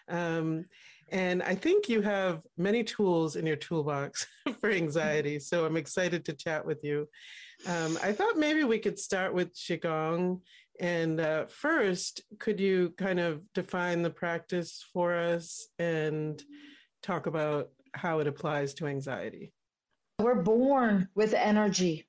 [0.07, 0.65] Um,
[1.11, 4.27] and I think you have many tools in your toolbox
[4.59, 5.39] for anxiety.
[5.39, 7.07] So, I'm excited to chat with you.
[7.67, 10.39] Um, I thought maybe we could start with Qigong
[10.79, 16.41] and uh, first, could you kind of define the practice for us and
[17.03, 19.51] talk about how it applies to anxiety?
[20.19, 22.07] We're born with energy,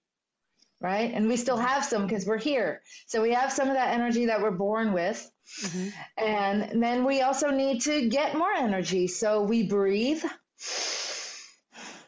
[0.80, 1.10] right?
[1.12, 2.82] And we still have some because we're here.
[3.06, 5.28] So we have some of that energy that we're born with.
[5.62, 6.24] Mm-hmm.
[6.24, 9.08] And then we also need to get more energy.
[9.08, 10.22] So we breathe,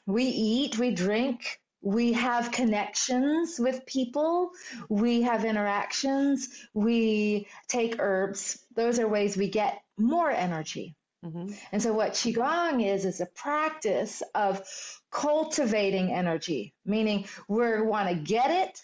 [0.07, 4.53] we eat, we drink, we have connections with people,
[4.89, 8.59] we have interactions, we take herbs.
[8.77, 10.95] Those are ways we get more energy.
[11.25, 11.53] Mm-hmm.
[11.71, 14.63] And so, what Qigong is, is a practice of
[15.11, 18.81] cultivating energy, meaning we want to get it.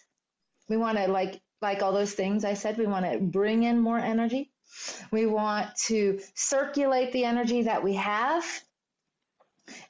[0.69, 3.81] We want to, like, like all those things I said, we want to bring in
[3.81, 4.53] more energy.
[5.11, 8.45] We want to circulate the energy that we have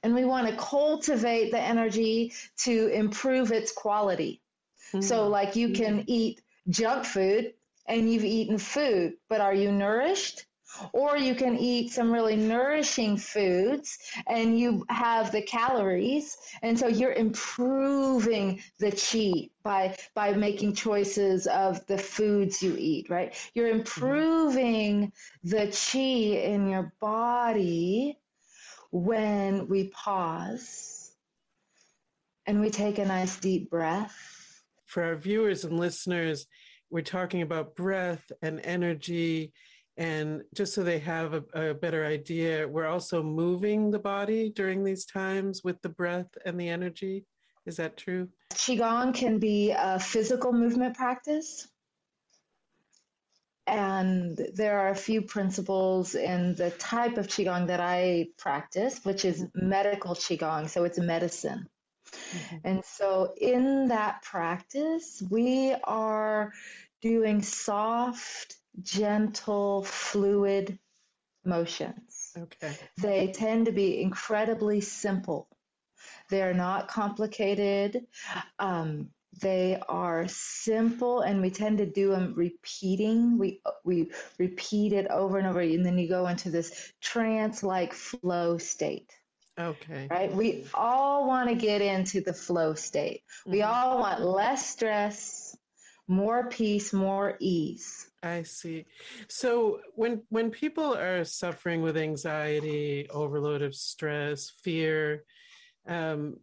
[0.03, 4.41] and we want to cultivate the energy to improve its quality.
[4.89, 5.01] Mm-hmm.
[5.03, 7.55] So, like you can eat junk food
[7.87, 10.45] and you've eaten food, but are you nourished?
[10.93, 16.37] Or you can eat some really nourishing foods and you have the calories.
[16.63, 23.09] And so you're improving the chi by, by making choices of the foods you eat,
[23.09, 23.35] right?
[23.55, 23.79] You're mm-hmm.
[23.79, 25.13] improving
[25.43, 28.19] the chi in your body
[28.91, 31.13] when we pause
[32.47, 34.17] and we take a nice deep breath.
[34.87, 36.47] For our viewers and listeners,
[36.91, 39.53] we're talking about breath and energy.
[39.99, 44.85] And just so they have a, a, better idea, we're also moving the body during
[44.85, 47.27] these times with the breath and the energy.
[47.67, 48.29] Is that true?
[48.55, 51.69] Qigong can be a physical movement practice
[53.69, 59.27] and there are a few principles in the type of Qigong that I practice, which
[59.27, 60.71] is medical Qigong.
[60.71, 61.69] So it's medicine.
[62.11, 62.57] Mm-hmm.
[62.65, 66.55] And so in that practice, we are
[67.03, 70.79] doing soft, gentle, fluid
[71.45, 72.33] motions.
[72.37, 72.75] Okay.
[72.97, 75.47] They tend to be incredibly simple.
[76.31, 78.07] They're not complicated.
[78.59, 83.39] Um, they are simple and we tend to do them repeating.
[83.39, 87.93] We, we repeat it over and over, and then you go into this trance like
[87.93, 89.13] flow state.
[89.59, 90.07] Okay.
[90.11, 90.33] Right?
[90.33, 93.23] We all want to get into the flow state.
[93.41, 93.53] Mm-hmm.
[93.53, 95.57] We all want less stress,
[96.07, 98.09] more peace, more ease.
[98.23, 98.87] I see.
[99.29, 105.25] So when when people are suffering with anxiety, overload of stress, fear,
[105.87, 106.39] um,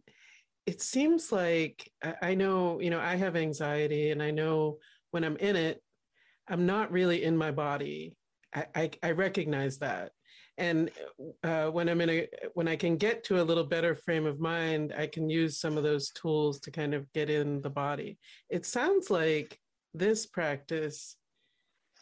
[0.66, 1.88] it seems like
[2.20, 4.78] I know, you know, I have anxiety and I know
[5.12, 5.80] when I'm in it,
[6.48, 8.16] I'm not really in my body.
[8.54, 10.10] I, I, I recognize that.
[10.58, 10.90] And
[11.44, 14.40] uh, when I'm in a, when I can get to a little better frame of
[14.40, 18.18] mind, I can use some of those tools to kind of get in the body.
[18.50, 19.58] It sounds like
[19.94, 21.16] this practice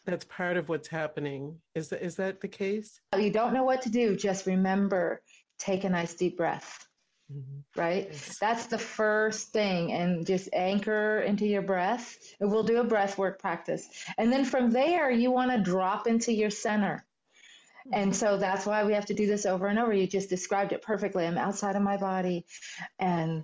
[0.05, 1.57] that's part of what's happening.
[1.75, 2.99] Is that, is that the case?
[3.17, 4.15] You don't know what to do.
[4.15, 5.21] Just remember,
[5.59, 6.87] take a nice deep breath
[7.31, 7.79] Mm-hmm.
[7.79, 8.07] Right?
[8.11, 8.37] Yes.
[8.39, 9.91] That's the first thing.
[9.91, 12.17] And just anchor into your breath.
[12.39, 13.87] And we'll do a breath work practice.
[14.17, 17.05] And then from there, you want to drop into your center.
[17.91, 18.19] And mm-hmm.
[18.19, 19.93] so that's why we have to do this over and over.
[19.93, 21.25] You just described it perfectly.
[21.25, 22.45] I'm outside of my body.
[22.99, 23.43] And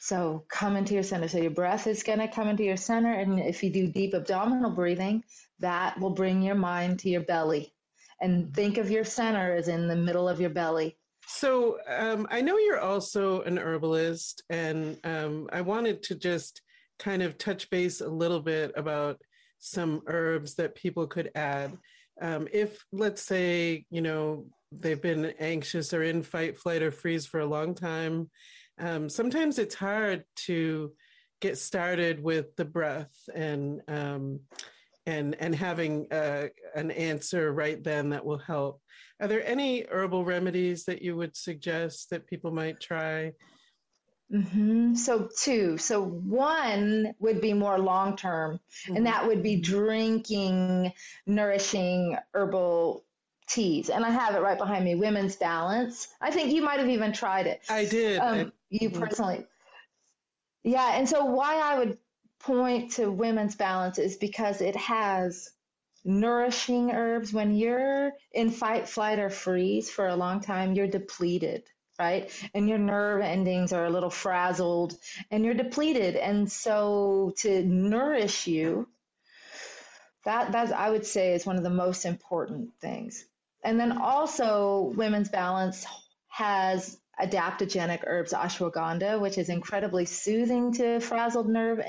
[0.00, 1.28] so come into your center.
[1.28, 3.12] So your breath is going to come into your center.
[3.12, 5.24] And if you do deep abdominal breathing,
[5.60, 7.72] that will bring your mind to your belly.
[8.20, 10.96] And think of your center as in the middle of your belly.
[11.30, 16.62] So um, I know you're also an herbalist, and um, I wanted to just
[16.98, 19.20] kind of touch base a little bit about
[19.58, 21.76] some herbs that people could add.
[22.20, 27.26] Um, if, let's say, you know, they've been anxious or in fight, flight, or freeze
[27.26, 28.30] for a long time,
[28.78, 30.92] um, sometimes it's hard to
[31.42, 34.40] get started with the breath and um,
[35.08, 38.82] and and having uh, an answer right then that will help.
[39.20, 43.32] Are there any herbal remedies that you would suggest that people might try?
[44.32, 44.94] Mm-hmm.
[44.94, 45.78] So two.
[45.78, 48.96] So one would be more long term, mm-hmm.
[48.96, 50.92] and that would be drinking
[51.26, 53.04] nourishing herbal
[53.48, 53.88] teas.
[53.88, 54.94] And I have it right behind me.
[54.94, 56.08] Women's Balance.
[56.20, 57.62] I think you might have even tried it.
[57.70, 58.18] I did.
[58.18, 59.00] Um, you mm-hmm.
[59.00, 59.46] personally.
[60.64, 61.96] Yeah, and so why I would
[62.40, 65.50] point to Women's Balance is because it has
[66.04, 67.32] nourishing herbs.
[67.32, 71.64] When you're in fight, flight, or freeze for a long time, you're depleted,
[71.98, 72.30] right?
[72.54, 74.96] And your nerve endings are a little frazzled
[75.30, 76.16] and you're depleted.
[76.16, 78.88] And so to nourish you,
[80.24, 83.24] that that's I would say is one of the most important things.
[83.64, 85.86] And then also Women's Balance
[86.28, 91.80] has adaptogenic herbs ashwagandha, which is incredibly soothing to frazzled nerve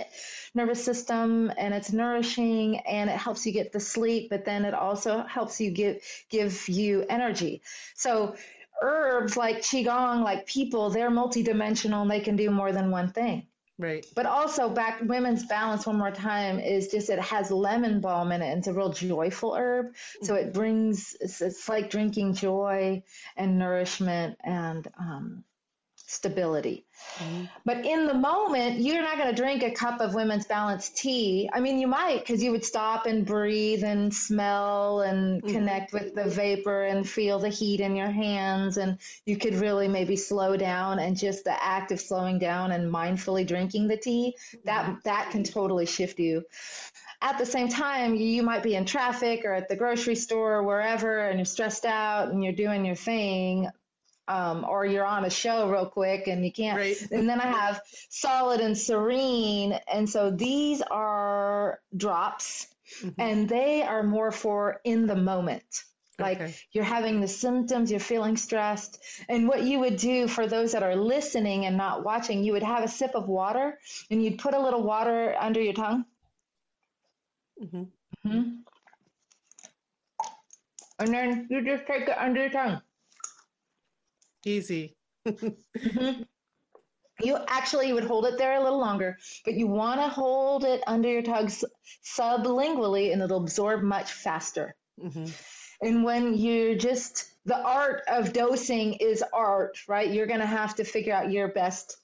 [0.55, 4.73] nervous system, and it's nourishing and it helps you get the sleep, but then it
[4.73, 7.61] also helps you give give you energy.
[7.95, 8.35] So
[8.81, 13.47] herbs like qigong, like people, they're multidimensional and they can do more than one thing.
[13.79, 14.05] Right.
[14.13, 18.41] But also back women's balance one more time is just it has lemon balm in
[18.41, 18.49] it.
[18.49, 19.95] And it's a real joyful herb.
[20.21, 23.03] So it brings it's, it's like drinking joy
[23.37, 25.45] and nourishment and um,
[26.09, 26.85] stability.
[27.19, 27.45] Mm-hmm.
[27.65, 31.47] But in the moment, you're not going to drink a cup of women's balanced tea.
[31.53, 35.53] I mean, you might because you would stop and breathe and smell and mm-hmm.
[35.53, 38.77] connect with the vapor and feel the heat in your hands.
[38.77, 42.91] And you could really maybe slow down and just the act of slowing down and
[42.91, 44.95] mindfully drinking the tea, that, mm-hmm.
[45.03, 46.43] that can totally shift you
[47.21, 50.63] at the same time, you might be in traffic or at the grocery store or
[50.63, 53.69] wherever, and you're stressed out and you're doing your thing
[54.29, 56.77] um, or you're on a show real quick and you can't.
[56.77, 57.11] Right.
[57.11, 59.77] And then I have solid and serene.
[59.91, 62.67] And so these are drops
[63.01, 63.19] mm-hmm.
[63.19, 65.83] and they are more for in the moment.
[66.19, 66.55] Like okay.
[66.71, 68.99] you're having the symptoms, you're feeling stressed.
[69.27, 72.63] And what you would do for those that are listening and not watching, you would
[72.63, 73.79] have a sip of water
[74.11, 76.05] and you'd put a little water under your tongue.
[77.63, 77.83] Mm-hmm.
[78.27, 78.49] Mm-hmm.
[80.99, 82.81] And then you just take it under your tongue.
[84.45, 84.95] Easy.
[85.27, 86.23] mm-hmm.
[87.21, 90.81] You actually would hold it there a little longer, but you want to hold it
[90.87, 91.51] under your tongue
[92.17, 94.75] sublingually and it'll absorb much faster.
[95.03, 95.25] Mm-hmm.
[95.81, 100.09] And when you just, the art of dosing is art, right?
[100.09, 101.97] You're going to have to figure out your best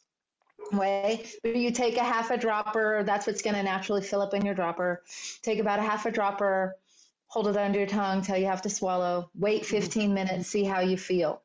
[0.71, 1.25] way.
[1.43, 4.45] But you take a half a dropper, that's what's going to naturally fill up in
[4.45, 5.01] your dropper.
[5.43, 6.75] Take about a half a dropper,
[7.27, 9.77] hold it under your tongue till you have to swallow, wait mm-hmm.
[9.77, 11.41] 15 minutes, see how you feel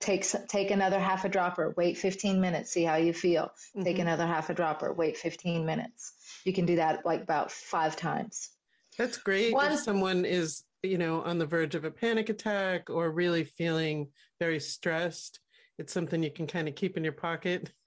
[0.00, 3.44] take take another half a dropper wait 15 minutes see how you feel.
[3.44, 3.82] Mm-hmm.
[3.82, 6.12] take another half a dropper wait 15 minutes.
[6.44, 8.50] You can do that like about five times.
[8.96, 12.90] That's great One, if someone is you know on the verge of a panic attack
[12.90, 14.08] or really feeling
[14.38, 15.40] very stressed
[15.78, 17.70] it's something you can kind of keep in your pocket.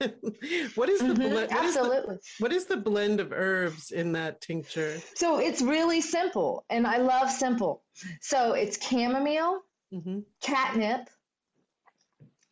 [0.74, 2.16] What is the mm-hmm, blend absolutely.
[2.38, 4.98] what is the blend of herbs in that tincture?
[5.14, 7.82] So it's really simple and i love simple.
[8.20, 9.60] So it's chamomile
[9.92, 10.20] mm-hmm.
[10.40, 11.08] catnip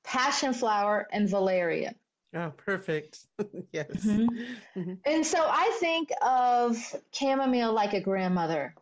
[0.02, 1.94] passion flower, and valerian.
[2.34, 3.26] Oh, perfect.
[3.72, 3.90] yes.
[3.90, 4.80] Mm-hmm.
[4.80, 4.92] Mm-hmm.
[5.04, 6.76] And so I think of
[7.12, 8.74] chamomile like a grandmother,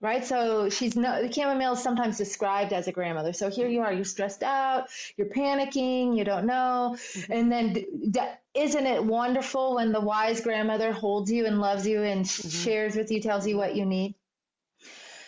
[0.00, 0.24] right?
[0.24, 3.32] So she's no, the chamomile is sometimes described as a grandmother.
[3.32, 6.96] So here you are, you're stressed out, you're panicking, you don't know.
[6.96, 7.32] Mm-hmm.
[7.32, 8.20] And then d-
[8.54, 12.48] isn't it wonderful when the wise grandmother holds you and loves you and mm-hmm.
[12.48, 14.16] shares with you, tells you what you need?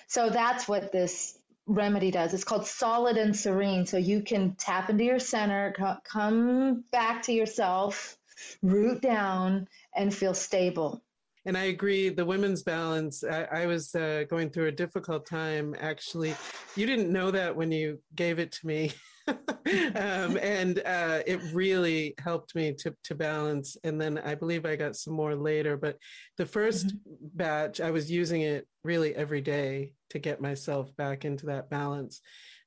[0.09, 2.35] So that's what this remedy does.
[2.35, 3.87] It's called solid and serene.
[3.87, 8.17] So you can tap into your center, come back to yourself,
[8.63, 11.03] root down, and feel stable.
[11.47, 12.11] And I agree.
[12.11, 13.25] The women's balance.
[13.25, 15.75] I, I was uh, going through a difficult time.
[15.81, 16.35] Actually,
[16.77, 18.93] you didn't know that when you gave it to me.
[19.29, 23.77] um, and uh, it really helped me to to balance.
[23.85, 25.97] And then I believe I got some more later, but
[26.37, 27.15] the 1st mm-hmm.
[27.35, 32.21] batch I was using it really every day to get myself back into that balance.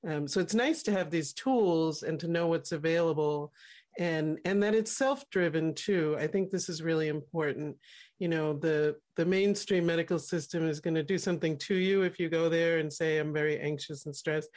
[0.08, 3.54] Um, so it's nice to have these tools and to know what's available
[4.00, 6.18] and and that it's self-driven too.
[6.20, 7.78] I think this is really important.
[8.20, 12.20] You know the the mainstream medical system is going to do something to you if
[12.20, 14.50] you go there and say i'm very anxious and stressed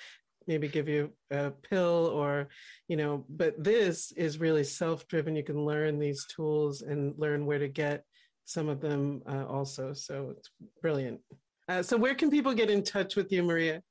[0.47, 2.49] maybe give you a pill or
[2.89, 5.37] you know but this is really self-driven.
[5.37, 8.05] You can learn these tools and learn where to get
[8.45, 9.93] some of them uh, also.
[9.93, 11.21] So it's brilliant
[11.69, 13.83] uh, so where can people get in touch with you maria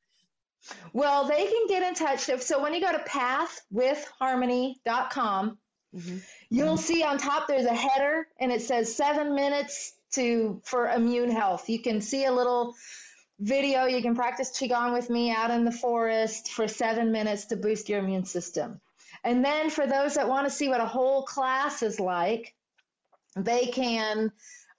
[0.94, 2.22] well, they can get in touch.
[2.42, 3.04] So when you go to
[3.74, 5.58] pathwithharmony.com,
[5.96, 6.18] mm-hmm.
[6.50, 11.30] you'll see on top there's a header and it says seven minutes to for immune
[11.30, 11.70] health.
[11.70, 12.74] You can see a little
[13.40, 13.86] video.
[13.86, 17.90] You can practice Qigong with me out in the forest for seven minutes to boost
[17.90, 18.82] your immune system.
[19.24, 22.56] And then for those that want to see what a whole class is like,
[23.36, 24.32] they can,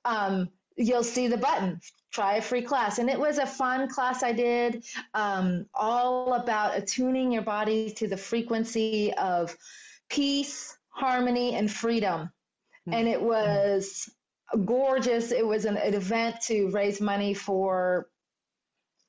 [0.05, 1.81] um, you'll see the button
[2.13, 2.99] try a free class.
[2.99, 4.85] And it was a fun class I did,
[5.15, 9.57] um, all about attuning your body to the frequency of
[10.09, 12.31] peace, harmony, and freedom.
[12.89, 12.93] Mm-hmm.
[12.95, 14.09] And it was
[14.65, 15.33] gorgeous.
[15.33, 18.09] It was an, an event to raise money for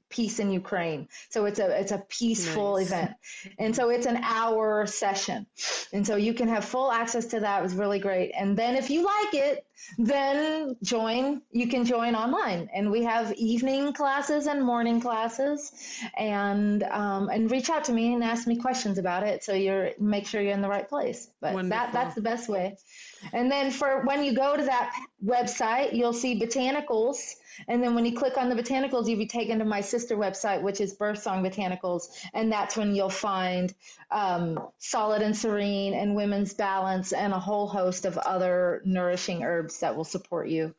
[0.10, 1.08] peace in Ukraine.
[1.30, 2.88] So it's a it's a peaceful nice.
[2.88, 3.12] event.
[3.60, 5.46] And so it's an hour session.
[5.94, 7.60] And so you can have full access to that.
[7.60, 8.32] It was really great.
[8.38, 9.66] And then if you like it,
[9.98, 15.72] then join you can join online and we have evening classes and morning classes
[16.18, 19.92] and um, and reach out to me and ask me questions about it so you're
[20.00, 21.70] make sure you're in the right place but Wonderful.
[21.70, 22.76] that that's the best way
[23.34, 24.94] and then for when you go to that
[25.24, 27.36] website you'll see botanicals
[27.68, 30.62] and then when you click on the botanicals, you'll be taken to my sister website,
[30.62, 32.10] which is Birth Song Botanicals.
[32.34, 33.74] And that's when you'll find
[34.12, 39.80] um, Solid and Serene and Women's Balance and a whole host of other nourishing herbs
[39.80, 40.76] that will support you.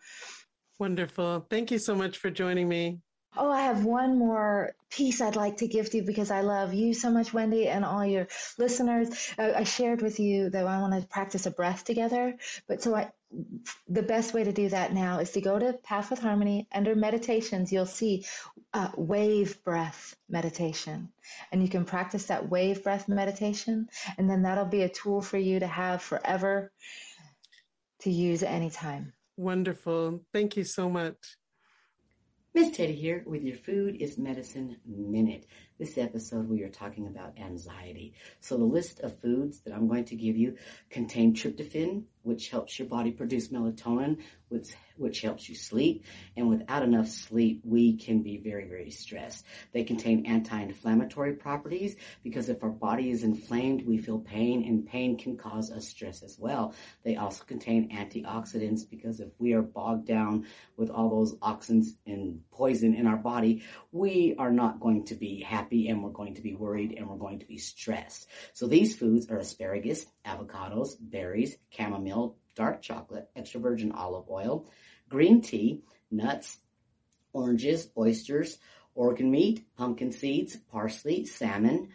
[0.79, 1.47] Wonderful.
[1.51, 3.01] Thank you so much for joining me.
[3.37, 6.73] Oh, I have one more piece I'd like to give to you because I love
[6.73, 8.27] you so much, Wendy, and all your
[8.59, 9.11] listeners.
[9.39, 12.95] I, I shared with you that I want to practice a breath together, but so
[12.97, 13.11] I,
[13.89, 16.95] the best way to do that now is to go to Path with Harmony under
[16.95, 17.73] meditations.
[17.73, 18.25] You'll see
[18.73, 21.11] uh, wave breath meditation,
[21.53, 25.39] and you can practice that wave breath meditation, and then that'll be a tool for
[25.39, 26.73] you to have forever
[28.01, 29.13] to use anytime.
[29.37, 30.23] Wonderful.
[30.33, 31.37] Thank you so much.
[32.55, 35.47] Miss Teddi here with your Food is Medicine Minute.
[35.79, 38.15] This episode, we are talking about anxiety.
[38.41, 40.57] So, the list of foods that I'm going to give you
[40.91, 44.19] contain tryptophan, which helps your body produce melatonin,
[44.49, 46.05] which, which helps you sleep.
[46.37, 49.45] And without enough sleep, we can be very, very stressed.
[49.73, 54.85] They contain anti inflammatory properties because if our body is inflamed, we feel pain, and
[54.85, 56.75] pain can cause us stress as well.
[57.05, 62.41] They also contain antioxidants because if we are bogged down with all those oxins and
[62.51, 63.63] poison in our body,
[63.93, 67.07] we are not going to be happy happy and we're going to be worried and
[67.07, 68.27] we're going to be stressed.
[68.55, 74.67] So these foods are asparagus, avocados, berries, chamomile, dark chocolate, extra virgin olive oil,
[75.11, 76.57] green tea, nuts,
[77.35, 78.57] oranges, oysters,
[78.95, 81.91] organ meat, pumpkin seeds, parsley, salmon,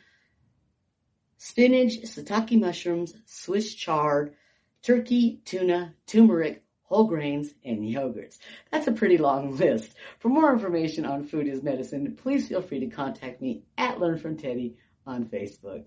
[1.38, 4.36] spinach, shiitake mushrooms, Swiss chard,
[4.84, 8.38] turkey, tuna, turmeric, whole grains, and yogurts.
[8.72, 9.94] That's a pretty long list.
[10.20, 14.20] For more information on food is medicine, please feel free to contact me at Learn
[14.20, 14.76] from Teddi
[15.06, 15.84] on Facebook.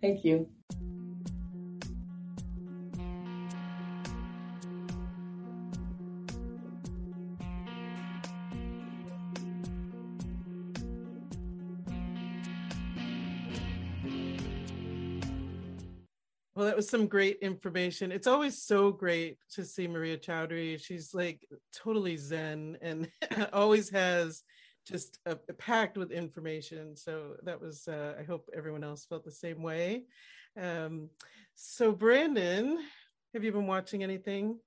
[0.00, 0.48] Thank you.
[16.78, 18.12] Was some great information.
[18.12, 20.80] It's always so great to see Maria Chowdhury.
[20.80, 23.10] She's like totally zen and
[23.52, 24.44] always has
[24.86, 25.18] just
[25.58, 26.94] packed with information.
[26.94, 30.04] So that was, uh, I hope everyone else felt the same way.
[30.56, 31.10] Um,
[31.56, 32.76] so, Branden,
[33.34, 34.60] have you been watching anything?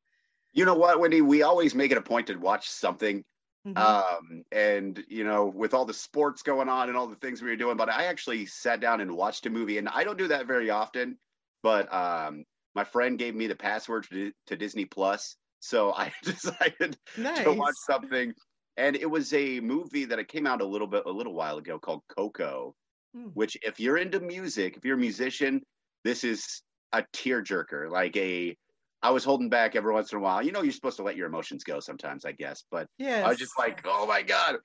[0.51, 1.21] You know what, Wendy?
[1.21, 3.23] We always make it a point to watch something.
[3.65, 3.77] Mm-hmm.
[3.77, 7.51] Um, and you know, with all the sports going on and all the things we
[7.51, 10.27] were doing, but I actually sat down and watched a movie, and I don't do
[10.27, 11.17] that very often
[11.63, 12.43] but um,
[12.75, 17.43] my friend gave me the password to, to Disney Plus, so I decided nice.
[17.43, 18.33] to watch something.
[18.77, 21.57] And it was a movie that it came out a little bit a little while
[21.57, 22.73] ago called Coco,
[23.15, 23.31] mm.
[23.33, 25.61] which if you're into music, if you're a musician,
[26.03, 26.61] this is
[26.93, 27.91] a tearjerker.
[27.91, 28.55] Like a
[29.03, 30.43] I was holding back every once in a while.
[30.43, 32.63] You know, you're supposed to let your emotions go sometimes, I guess.
[32.71, 33.25] But yes.
[33.25, 34.57] I was just like, oh my God.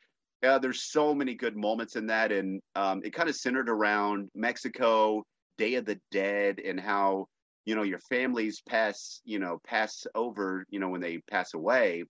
[0.43, 4.29] Yeah, there's so many good moments in that, and um, it kind of centered around
[4.35, 5.25] Mexico,
[5.59, 7.29] Day of the Dead, and how
[7.65, 12.05] you know your families pass, you know, pass over, you know, when they pass away.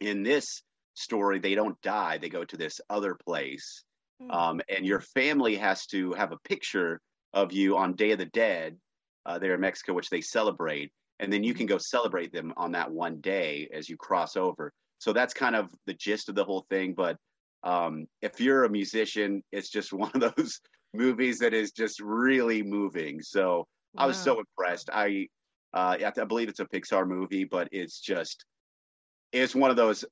[0.00, 0.62] In this
[0.94, 3.84] story, they don't die; they go to this other place,
[4.22, 4.34] mm.
[4.34, 7.00] um, and your family has to have a picture
[7.32, 8.76] of you on Day of the Dead
[9.26, 12.72] uh, there in Mexico, which they celebrate, and then you can go celebrate them on
[12.72, 14.72] that one day as you cross over.
[14.98, 16.94] So that's kind of the gist of the whole thing.
[16.94, 17.16] But
[17.62, 20.60] um, if you're a musician, it's just one of those
[20.94, 23.20] movies that is just really moving.
[23.20, 24.04] So wow.
[24.04, 24.90] I was so impressed.
[24.92, 25.28] I
[25.72, 28.44] uh, I believe it's a Pixar movie, but it's just
[29.32, 30.04] it's one of those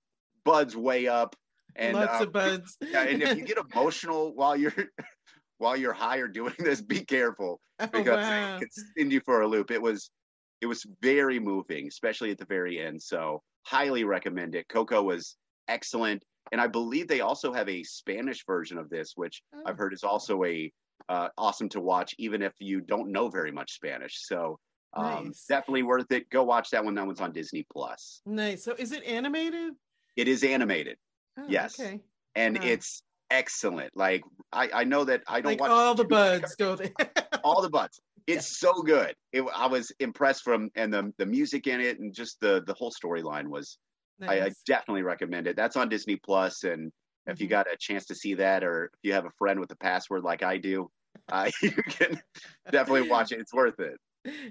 [0.44, 1.36] buds way up
[1.76, 2.76] and lots uh, of buds.
[2.80, 4.74] yeah, and if you get emotional while you're
[5.58, 8.56] while you're high or doing this, be careful oh, because oh, wow.
[8.56, 8.68] it can
[8.98, 9.70] send you for a loop.
[9.70, 10.10] It was
[10.60, 13.02] it was very moving, especially at the very end.
[13.02, 14.68] So highly recommend it.
[14.68, 15.36] Coco was
[15.68, 16.22] excellent.
[16.50, 19.62] And I believe they also have a Spanish version of this, which oh.
[19.66, 20.72] I've heard is also a
[21.08, 24.26] uh, awesome to watch, even if you don't know very much Spanish.
[24.26, 24.58] So
[24.94, 25.46] um, nice.
[25.48, 26.28] definitely worth it.
[26.30, 26.94] Go watch that one.
[26.94, 28.20] That one's on Disney Plus.
[28.26, 28.64] Nice.
[28.64, 29.74] So is it animated?
[30.16, 30.96] It is animated.
[31.38, 31.80] Oh, yes.
[31.80, 32.00] Okay.
[32.34, 33.96] And it's excellent.
[33.96, 34.22] Like
[34.52, 36.92] I, I know that I don't like watch all the buds go there.
[37.44, 38.00] all the buds.
[38.26, 38.70] It's yeah.
[38.70, 39.14] so good.
[39.32, 42.74] It, I was impressed from and the the music in it and just the the
[42.74, 43.78] whole storyline was
[44.18, 44.42] Nice.
[44.42, 45.56] I, I, definitely recommend it.
[45.56, 46.92] That's on Disney Plus, and
[47.26, 47.52] if you mm-hmm.
[47.52, 50.22] got a chance to see that, or if you have a friend with a password
[50.22, 50.90] like I do,
[51.32, 52.20] uh, you can
[52.70, 53.40] definitely watch it.
[53.40, 53.98] It's worth it.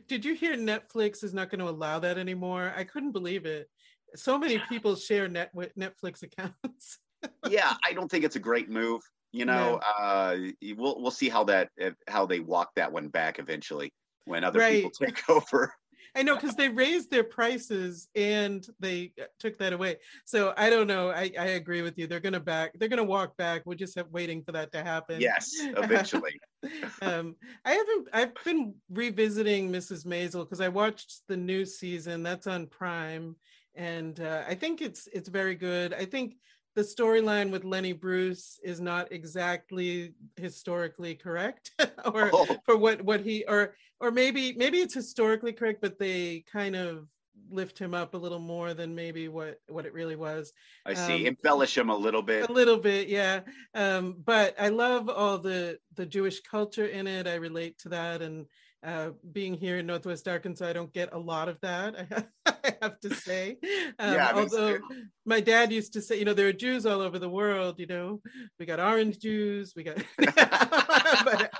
[0.07, 2.73] Did you hear Netflix is not going to allow that anymore?
[2.75, 3.69] I couldn't believe it.
[4.15, 6.99] So many people share net Netflix accounts.
[7.49, 9.01] yeah, I don't think it's a great move.
[9.31, 10.05] You know, no.
[10.05, 10.37] uh,
[10.75, 11.69] we'll we'll see how that
[12.09, 13.93] how they walk that one back eventually
[14.25, 14.83] when other right.
[14.83, 15.73] people take over.
[16.13, 19.97] I know because they raised their prices and they uh, took that away.
[20.25, 21.09] So I don't know.
[21.09, 22.07] I, I agree with you.
[22.07, 22.73] They're gonna back.
[22.77, 23.61] They're gonna walk back.
[23.65, 25.21] We're just waiting for that to happen.
[25.21, 26.39] Yes, eventually.
[27.01, 28.07] um, I haven't.
[28.13, 30.05] I've been revisiting Mrs.
[30.05, 32.23] Maisel because I watched the new season.
[32.23, 33.35] That's on Prime,
[33.75, 35.93] and uh, I think it's it's very good.
[35.93, 36.35] I think
[36.75, 41.71] the storyline with Lenny Bruce is not exactly historically correct
[42.05, 42.57] or oh.
[42.65, 47.07] for what what he or or maybe maybe it's historically correct but they kind of
[47.49, 50.53] lift him up a little more than maybe what what it really was.
[50.85, 51.27] I see.
[51.27, 52.49] Um, embellish him a little bit.
[52.49, 53.41] a little bit yeah.
[53.73, 57.27] Um but i love all the the jewish culture in it.
[57.27, 58.45] I relate to that and
[58.83, 61.95] uh, being here in Northwest Arkansas, I don't get a lot of that.
[61.99, 63.57] I have, I have to say.
[63.99, 64.79] Um, yeah, although
[65.25, 67.79] my dad used to say, you know, there are Jews all over the world.
[67.79, 68.21] You know,
[68.59, 71.51] we got orange Jews, we got, but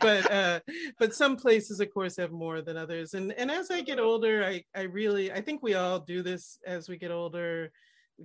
[0.00, 0.60] but uh,
[0.98, 3.14] but some places, of course, have more than others.
[3.14, 6.58] And and as I get older, I I really I think we all do this
[6.66, 7.70] as we get older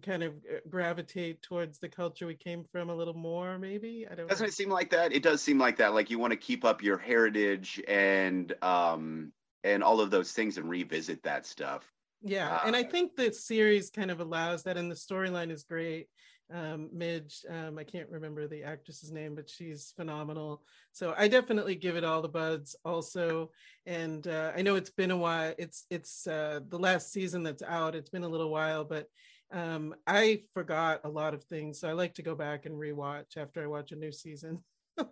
[0.02, 4.06] kind of uh, gravitate towards the culture we came from a little more maybe?
[4.10, 4.48] I don't doesn't know.
[4.48, 5.14] it seem like that?
[5.14, 9.32] It does seem like that like you want to keep up your heritage and um
[9.64, 11.92] and all of those things and revisit that stuff.
[12.22, 15.64] Yeah uh, and i think the series kind of allows that and the storyline is
[15.64, 16.08] great.
[16.54, 20.64] Um midge um i can't remember the actress's name but she's phenomenal.
[20.92, 23.52] So i definitely give it all the buds also
[23.86, 27.64] and uh, i know it's been a while it's it's uh the last season that's
[27.64, 29.08] out it's been a little while but
[29.52, 33.38] um, I forgot a lot of things, so I like to go back and rewatch
[33.38, 34.64] after I watch a new season.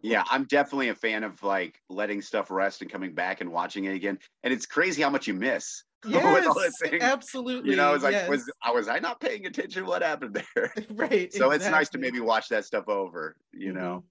[0.02, 3.86] yeah, I'm definitely a fan of like letting stuff rest and coming back and watching
[3.86, 4.20] it again.
[4.44, 5.84] And it's crazy how much you miss.
[6.06, 7.72] Yes, absolutely.
[7.72, 8.28] You know, it's like yes.
[8.28, 9.86] was I was I not paying attention?
[9.86, 10.74] What happened there?
[10.90, 11.32] right.
[11.32, 11.56] So exactly.
[11.56, 13.38] it's nice to maybe watch that stuff over.
[13.54, 13.78] You mm-hmm.
[13.80, 14.04] know.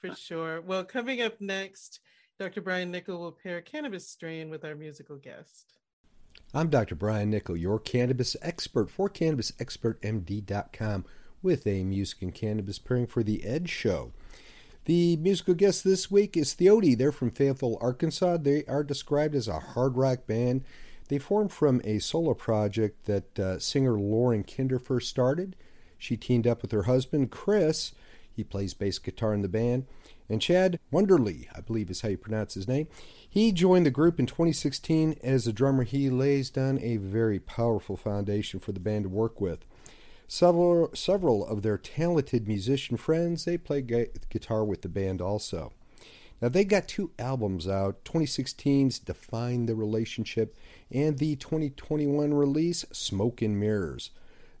[0.00, 0.62] For sure.
[0.62, 2.00] Well, coming up next,
[2.38, 2.62] Dr.
[2.62, 5.79] Brian Nichol will pair cannabis strain with our musical guest.
[6.52, 6.96] I'm Dr.
[6.96, 11.04] Brian Nichol, your cannabis expert for CannabisExpertMD.com
[11.42, 14.10] with a music and cannabis pairing for the Edge Show.
[14.86, 16.98] The musical guest this week is Theody.
[16.98, 18.38] They're from Fayetteville, Arkansas.
[18.38, 20.64] They are described as a hard rock band.
[21.06, 25.54] They formed from a solo project that uh, singer Lauren Kinder first started.
[25.98, 27.92] She teamed up with her husband, Chris.
[28.34, 29.86] He plays bass guitar in the band.
[30.30, 32.86] And Chad Wonderly, I believe is how you pronounce his name.
[33.28, 35.82] He joined the group in 2016 as a drummer.
[35.82, 39.64] He lays down a very powerful foundation for the band to work with.
[40.28, 45.72] Several, several of their talented musician friends, they play guitar with the band also.
[46.40, 50.56] Now they got two albums out, 2016's Define the Relationship
[50.92, 54.10] and the 2021 release Smoke and Mirrors.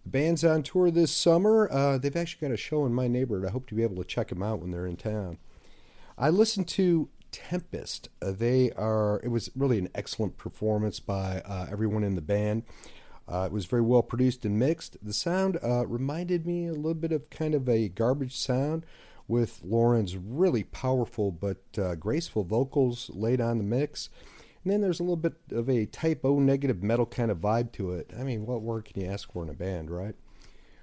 [0.02, 1.70] The band's on tour this summer.
[1.70, 3.48] Uh, they've actually got a show in my neighborhood.
[3.48, 5.38] I hope to be able to check them out when they're in town.
[6.20, 8.10] I listened to Tempest.
[8.20, 9.22] Uh, they are.
[9.24, 12.64] It was really an excellent performance by uh, everyone in the band.
[13.26, 14.98] Uh, it was very well produced and mixed.
[15.02, 18.84] The sound uh, reminded me a little bit of kind of a garbage sound
[19.28, 24.10] with Lauren's really powerful but uh, graceful vocals laid on the mix.
[24.62, 27.72] And then there's a little bit of a Type O negative metal kind of vibe
[27.72, 28.12] to it.
[28.18, 30.16] I mean, what more can you ask for in a band, right?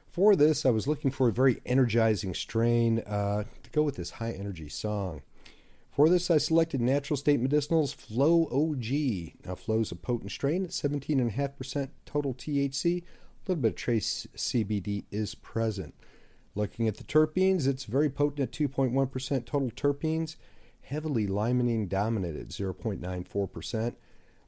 [0.08, 3.44] For this, I was looking for a very energizing strain uh,
[3.78, 5.22] go with this high energy song.
[5.92, 9.36] For this, I selected Natural State Medicinal's Flow OG.
[9.46, 13.04] Now, Flow is a potent strain at 17.5% total THC.
[13.04, 13.04] A
[13.48, 15.94] little bit of trace CBD is present.
[16.56, 20.38] Looking at the terpenes, it's very potent at 2.1% total terpenes,
[20.82, 23.96] heavily limonene dominant at 0.94%.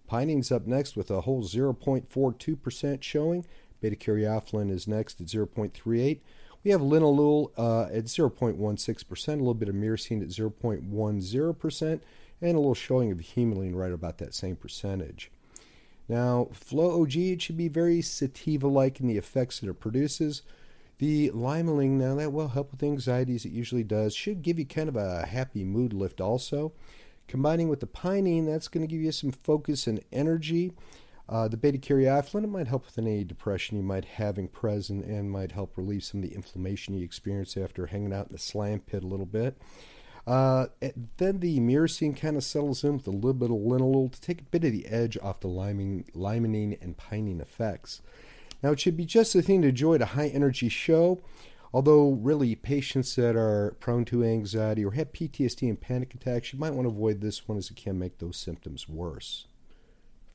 [0.08, 3.46] Pinene's up next with a whole 0.42% showing.
[3.80, 6.20] Beta caryophyllene is next at 0.38.
[6.64, 12.02] We have linalool uh, at 0.16%, a little bit of myrcene at 0.10%,
[12.42, 15.32] and a little showing of humulene right about that same percentage.
[16.10, 20.42] Now, Flow OG it should be very sativa-like in the effects that it produces.
[20.98, 24.66] The limonene, now that will help with anxiety as it usually does, should give you
[24.66, 26.74] kind of a happy mood lift also.
[27.28, 30.74] Combining with the pinene, that's going to give you some focus and energy.
[31.30, 35.52] Uh, the beta it might help with any depression you might having present and might
[35.52, 39.04] help relieve some of the inflammation you experience after hanging out in the slam pit
[39.04, 39.56] a little bit.
[40.26, 40.68] Uh,
[41.18, 44.42] then the myrcene kind of settles in with a little bit of linalool to take
[44.42, 48.02] a bit of the edge off the limonene, limonene and pinene effects.
[48.64, 51.22] Now, it should be just the thing to enjoy at a high energy show,
[51.74, 56.60] although, really, patients that are prone to anxiety or have PTSD and panic attacks, you
[56.60, 59.46] might want to avoid this one as it can make those symptoms worse.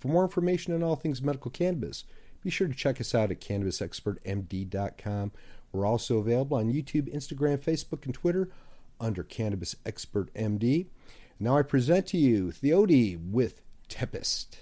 [0.05, 2.05] For more information on all things medical cannabis,
[2.43, 5.33] be sure to check us out at cannabisexpertmd.com.
[5.73, 8.51] We're also available on YouTube, Instagram, Facebook, and Twitter
[9.01, 10.89] under Cannabis Expert MD.
[11.41, 14.59] Now I present to you Theody with Tempest.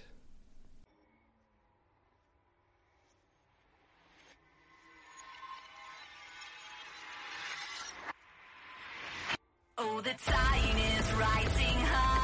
[9.77, 12.22] Oh, the is rising high.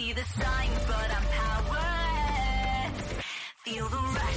[0.00, 2.96] See the signs, but I'm powerless.
[3.64, 4.29] Feel the rush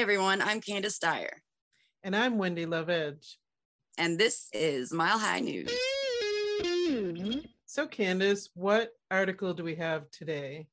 [0.00, 0.40] everyone.
[0.40, 1.42] I'm Candis Dyer.
[2.02, 3.36] And I'm Wendy Love Edge.
[3.98, 5.70] And this is Mile High News.
[7.66, 10.68] So, Candis, what article do we have today?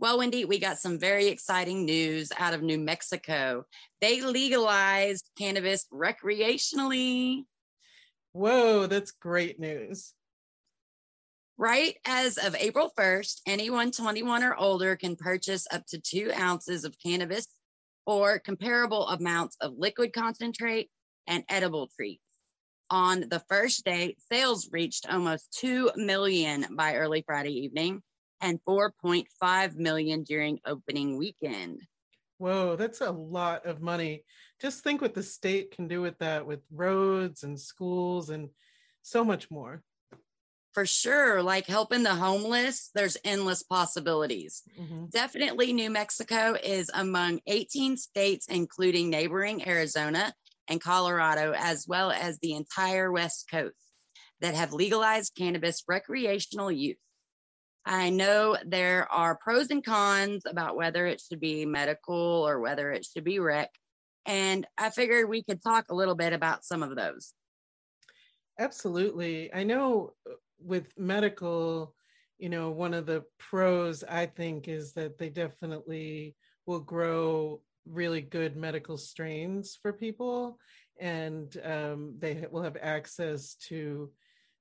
[0.00, 3.66] Well, Wendy, we got some very exciting news out of New Mexico.
[4.00, 7.44] They legalized cannabis recreationally.
[8.32, 10.12] Whoa, that's great news.
[11.56, 16.82] Right as of April 1st, anyone 21 or older can purchase up to two ounces
[16.84, 17.46] of cannabis
[18.06, 20.90] or comparable amounts of liquid concentrate
[21.26, 22.22] and edible treats.
[22.90, 28.02] On the first day, sales reached almost 2 million by early Friday evening
[28.40, 31.80] and 4.5 million during opening weekend.
[32.38, 34.24] Whoa, that's a lot of money.
[34.60, 38.50] Just think what the state can do with that, with roads and schools and
[39.02, 39.82] so much more.
[40.74, 44.62] For sure, like helping the homeless, there's endless possibilities.
[44.78, 45.06] Mm-hmm.
[45.12, 50.34] Definitely, New Mexico is among 18 states, including neighboring Arizona
[50.68, 53.76] and Colorado, as well as the entire West Coast,
[54.40, 56.96] that have legalized cannabis recreational use.
[57.86, 62.90] I know there are pros and cons about whether it should be medical or whether
[62.90, 63.70] it should be rec.
[64.26, 67.34] And I figured we could talk a little bit about some of those.
[68.58, 69.52] Absolutely.
[69.52, 71.94] I know uh, with medical,
[72.38, 76.36] you know, one of the pros I think is that they definitely
[76.66, 80.58] will grow really good medical strains for people
[80.98, 84.10] and um, they will have access to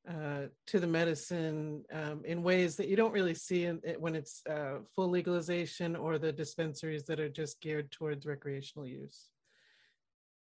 [0.09, 4.41] uh, to the medicine um, in ways that you don't really see in, when it's
[4.49, 9.29] uh, full legalization or the dispensaries that are just geared towards recreational use.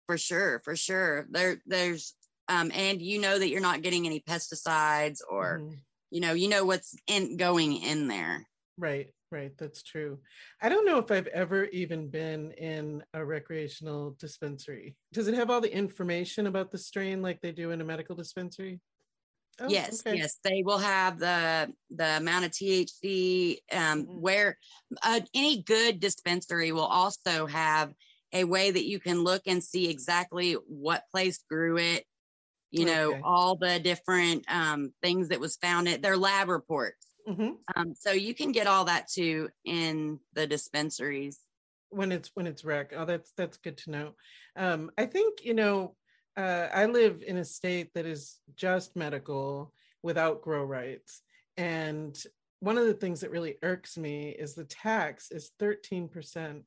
[0.08, 1.28] For sure, for sure.
[1.30, 2.16] There, there's
[2.52, 5.76] um, and you know that you're not getting any pesticides or mm-hmm.
[6.10, 8.46] you know you know what's in going in there
[8.78, 10.20] right right that's true
[10.62, 15.50] i don't know if i've ever even been in a recreational dispensary does it have
[15.50, 18.80] all the information about the strain like they do in a medical dispensary
[19.62, 20.18] oh, yes okay.
[20.18, 24.20] yes they will have the the amount of thc um, mm-hmm.
[24.20, 24.58] where
[25.04, 27.94] uh, any good dispensary will also have
[28.34, 32.06] a way that you can look and see exactly what place grew it
[32.72, 33.22] you know okay.
[33.24, 37.08] all the different um, things that was found at their lab reports.
[37.30, 37.52] Mm-hmm.
[37.76, 41.40] um, so you can get all that too in the dispensaries.
[41.90, 42.94] When it's when it's rec.
[42.96, 44.12] Oh that's that's good to know.
[44.56, 45.96] Um, i think you know
[46.36, 51.22] uh, i live in a state that is just medical without grow rights.
[51.58, 52.18] And
[52.60, 56.64] one of the things that really irks me is the tax is 13%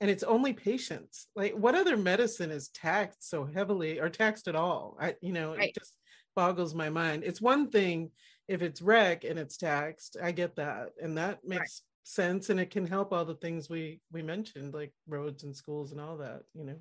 [0.00, 4.56] and it's only patients like what other medicine is taxed so heavily or taxed at
[4.56, 4.96] all?
[5.00, 5.68] I you know right.
[5.68, 5.96] it just
[6.34, 7.24] boggles my mind.
[7.24, 8.10] It's one thing
[8.50, 11.70] if it's rec and it's taxed i get that and that makes right.
[12.02, 15.92] sense and it can help all the things we we mentioned like roads and schools
[15.92, 16.76] and all that you know.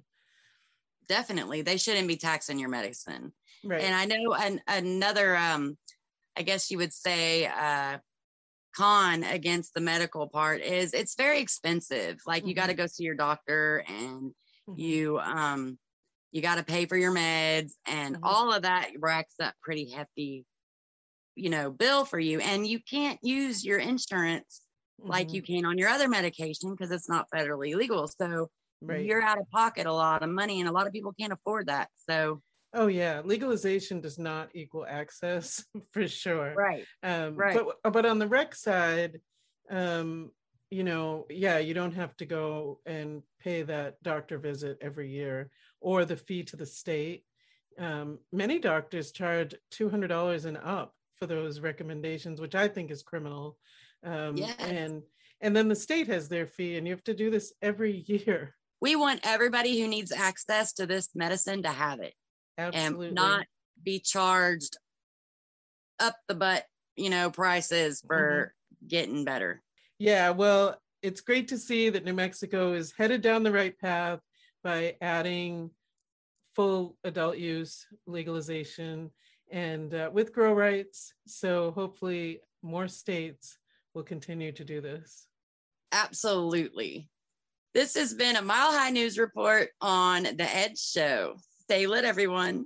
[1.07, 3.32] Definitely they shouldn't be taxing your medicine.
[3.63, 3.84] Right.
[3.84, 5.78] And i know an, another um
[6.36, 7.99] i guess you would say uh
[8.80, 12.19] con against the medical part is it's very expensive.
[12.25, 12.49] Like mm-hmm.
[12.49, 14.32] you got to go see your doctor and
[14.69, 14.80] mm-hmm.
[14.80, 15.77] you um
[16.32, 18.23] you got to pay for your meds and mm-hmm.
[18.23, 20.45] all of that racks up pretty hefty
[21.36, 24.61] you know bill for you and you can't use your insurance
[25.03, 25.55] like you mm-hmm.
[25.55, 28.07] can on your other medication because it's not federally legal.
[28.07, 28.49] So
[28.82, 29.03] right.
[29.03, 31.67] you're out of pocket a lot of money and a lot of people can't afford
[31.67, 31.89] that.
[32.09, 32.41] So
[32.74, 36.53] Oh yeah, legalization does not equal access for sure.
[36.55, 36.86] Right.
[37.01, 37.57] Um, right.
[37.84, 39.20] But but on the rec side,
[39.70, 40.32] um,
[40.70, 45.49] you know, yeah, you don't have to go and pay that doctor visit every year
[45.82, 47.24] or the fee to the state.
[47.80, 52.91] Um, many doctors charge two hundred dollars and up for those recommendations, which I think
[52.91, 53.57] is criminal.
[54.03, 54.55] Um, yes.
[54.59, 55.01] And
[55.41, 58.55] and then the state has their fee, and you have to do this every year.
[58.82, 62.13] We want everybody who needs access to this medicine to have it.
[62.60, 63.07] Absolutely.
[63.07, 63.45] and not
[63.84, 64.78] be charged
[65.99, 68.88] up the butt, you know, prices for mm-hmm.
[68.88, 69.62] getting better.
[69.97, 74.20] Yeah, well, it's great to see that New Mexico is headed down the right path
[74.64, 75.72] by adding
[76.55, 79.12] full adult use legalization
[79.51, 81.14] and uh, with grow rights.
[81.26, 83.57] So hopefully, more states
[83.93, 85.28] will continue to do this.
[85.91, 87.10] Absolutely.
[87.74, 91.36] This has been a Mile High News report on The Edge Show.
[91.70, 92.65] Stay lit, everyone.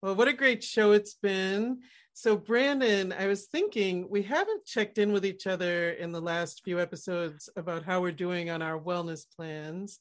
[0.00, 1.80] Well, what a great show it's been.
[2.14, 6.64] so Branden, I was thinking we haven't checked in with each other in the last
[6.64, 10.00] few episodes about how we're doing on our wellness plans.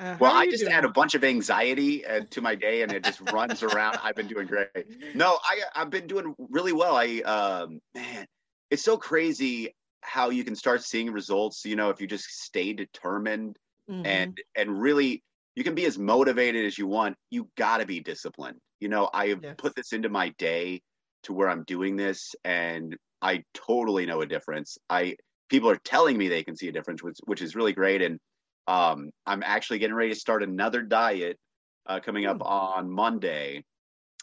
[0.00, 0.72] Uh, well, I just doing?
[0.72, 3.98] add a bunch of anxiety uh, to my day, and it just runs around.
[4.02, 5.14] I've been doing great.
[5.14, 6.96] No, I I've been doing really well.
[6.96, 8.26] I um, man,
[8.70, 11.66] it's so crazy how you can start seeing results.
[11.66, 13.58] You know, if you just stay determined
[13.90, 14.06] mm-hmm.
[14.06, 15.22] and and really,
[15.54, 17.16] you can be as motivated as you want.
[17.30, 18.58] You got to be disciplined.
[18.80, 19.56] You know, I have yes.
[19.58, 20.80] put this into my day
[21.24, 24.78] to where I'm doing this, and I totally know a difference.
[24.88, 25.16] I
[25.50, 28.18] people are telling me they can see a difference, which which is really great, and
[28.66, 31.38] um, I'm actually getting ready to start another diet
[31.86, 32.42] uh, coming up hmm.
[32.42, 33.64] on Monday,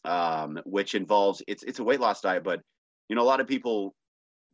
[0.06, 2.62] um, which involves it's it's a weight loss diet, but
[3.10, 3.94] you know a lot of people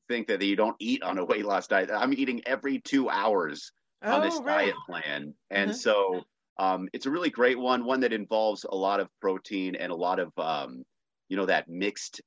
[0.10, 1.90] think that you don't eat on a weight loss diet.
[1.94, 3.72] I'm eating every two hours
[4.04, 4.66] oh, on this right.
[4.66, 5.78] diet plan, and uh-huh.
[5.78, 6.24] so
[6.58, 9.96] um, it's a really great one, one that involves a lot of protein and a
[9.96, 10.84] lot of um,
[11.30, 12.22] you know that mixed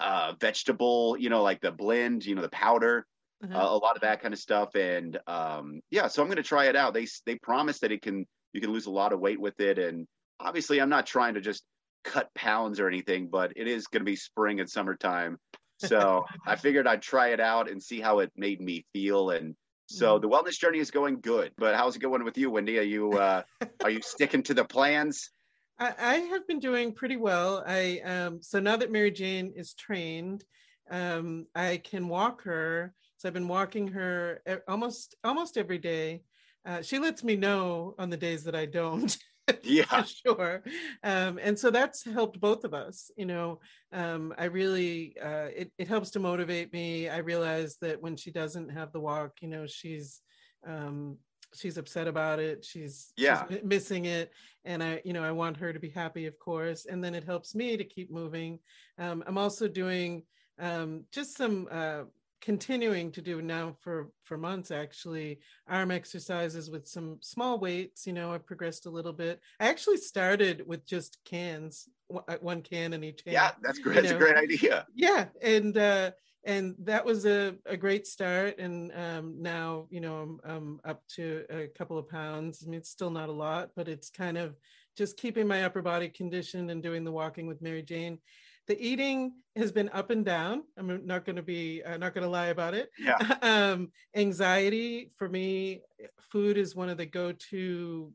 [0.00, 3.06] uh, vegetable, you know, like the blend, you know, the powder
[3.44, 3.58] uh-huh.
[3.58, 4.74] uh, a lot of that kind of stuff.
[4.74, 6.94] And um, yeah, so I'm going to try it out.
[6.94, 9.78] They they promise that it can you can lose a lot of weight with it,
[9.78, 10.06] and
[10.40, 11.64] obviously I'm not trying to just
[12.04, 15.38] cut pounds or anything, but it is going to be spring and summertime.
[15.78, 19.30] So I figured I'd try it out and see how it made me feel.
[19.30, 19.54] And
[19.86, 20.22] so mm-hmm.
[20.22, 21.52] the wellness journey is going good.
[21.56, 22.78] But how's it going with you, Wendy?
[22.78, 23.42] Are you uh,
[23.82, 25.30] are you sticking to the plans?
[25.78, 27.64] I, I have been doing pretty well.
[27.66, 30.44] I um, so now that Mary Jane is trained,
[30.90, 32.94] um, I can walk her
[33.24, 36.20] so I've been walking her almost almost every day.
[36.66, 39.16] Uh, she lets me know on the days that I don't.
[39.62, 40.62] yeah, sure.
[41.02, 43.10] Um, and so that's helped both of us.
[43.16, 43.60] You know,
[43.92, 47.08] um, I really uh, it it helps to motivate me.
[47.08, 50.20] I realize that when she doesn't have the walk, you know, she's
[50.66, 51.16] um,
[51.54, 52.62] she's upset about it.
[52.62, 54.32] She's yeah she's missing it,
[54.66, 56.84] and I you know I want her to be happy, of course.
[56.84, 58.58] And then it helps me to keep moving.
[58.98, 60.24] Um, I'm also doing
[60.58, 62.02] um, just some uh,
[62.44, 68.12] continuing to do now for for months actually arm exercises with some small weights you
[68.12, 69.40] know I've progressed a little bit.
[69.58, 73.94] I actually started with just cans uh, one can in each hand yeah that's great.
[73.94, 74.16] That's know.
[74.16, 74.86] a great idea.
[74.94, 76.10] Yeah and uh
[76.44, 81.02] and that was a, a great start and um, now you know I'm, I'm up
[81.16, 82.62] to a couple of pounds.
[82.62, 84.54] I mean it's still not a lot but it's kind of
[84.98, 88.18] just keeping my upper body conditioned and doing the walking with mary jane
[88.66, 90.62] the eating has been up and down.
[90.76, 92.90] I'm not going to be uh, not going to lie about it.
[92.98, 93.18] Yeah.
[93.42, 95.82] Um, anxiety for me,
[96.30, 98.12] food is one of the go-to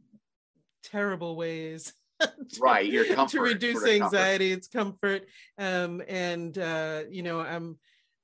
[0.83, 1.93] terrible ways.
[2.19, 4.49] to, right, your comfort to reduce anxiety.
[4.49, 4.57] Comfort.
[4.57, 5.27] It's comfort,
[5.57, 7.77] um, and uh, you know, I'm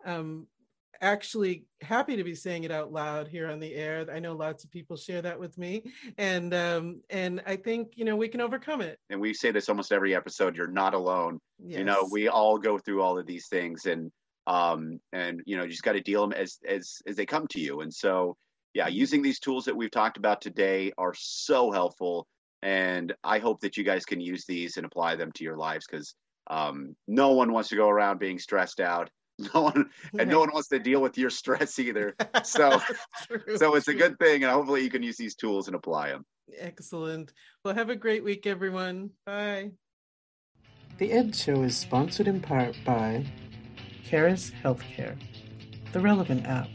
[0.06, 0.48] um,
[1.02, 4.06] actually happy to be saying it out loud here on the air.
[4.12, 5.84] I know lots of people share that with me,
[6.18, 9.00] and um, and I think you know we can overcome it.
[9.10, 10.56] And we say this almost every episode.
[10.56, 11.40] You're not alone.
[11.60, 11.80] Yes.
[11.80, 14.12] You know, we all go through all of these things, and
[14.48, 17.48] um, and you know, you just got to deal them as as as they come
[17.48, 17.82] to you.
[17.82, 18.38] And so,
[18.74, 22.28] yeah, using these tools that we've talked about today are so helpful.
[22.62, 25.86] And I hope that you guys can use these and apply them to your lives
[25.90, 26.16] because
[26.48, 29.10] um, no one wants to go around being stressed out
[29.54, 32.16] no one and no one wants to deal with your stress either.
[32.44, 32.80] So
[33.28, 33.96] true, so it's true.
[33.96, 36.26] a good thing and hopefully you can use these tools and apply them
[36.60, 37.34] excellent.
[37.64, 39.12] Well have a great week everyone.
[39.26, 39.72] Bye.
[40.98, 43.26] The ed show is sponsored in part by
[44.08, 45.18] Karas Healthcare,
[45.92, 46.70] the Relevnt app,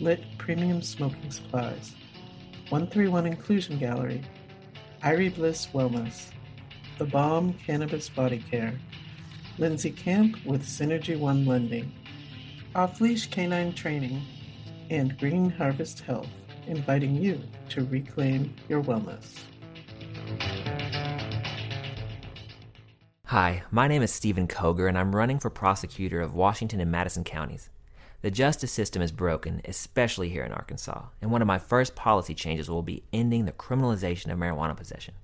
[0.00, 1.94] Lit Premium Smoking Supplies,
[2.68, 4.22] 131 Inclusion Gallery,
[5.02, 6.30] Irie Bliss Wellness,
[6.98, 8.78] The Balmb Cannabis Body Care,
[9.58, 11.92] Lynsey Camp with Synergy One Lending,
[12.76, 14.22] Off Leash Canine Training,
[14.88, 16.28] and Green Harvest Health,
[16.68, 19.40] inviting you to reclaim your wellness.
[23.24, 27.24] Hi, my name is Stephen Koger, and I'm running for prosecutor of Washington and Madison
[27.24, 27.68] counties.
[28.22, 32.32] The justice system is broken, especially here in Arkansas, and one of my first policy
[32.32, 35.14] changes will be ending the criminalization of marijuana possession.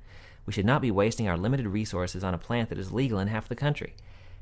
[0.44, 3.28] We should not be wasting our limited resources on a plant that is legal in
[3.28, 3.94] half the country.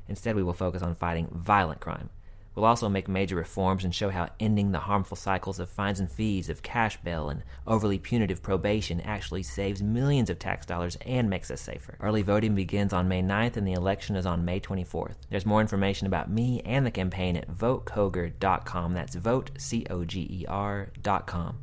[0.07, 2.09] Instead, we will focus on fighting violent crime.
[2.55, 6.11] We'll also make major reforms and show how ending the harmful cycles of fines and
[6.11, 11.29] fees, of cash bail, and overly punitive probation actually saves millions of tax dollars and
[11.29, 11.97] makes us safer.
[11.99, 15.15] Early voting begins on May 9th and the election is on May 24th.
[15.29, 18.93] There's more information about me and the campaign at votecoger.com.
[18.93, 21.57] That's vote, C O G E R.com.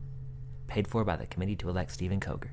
[0.66, 2.50] Paid for by the Committee to Elect Stephen Koger.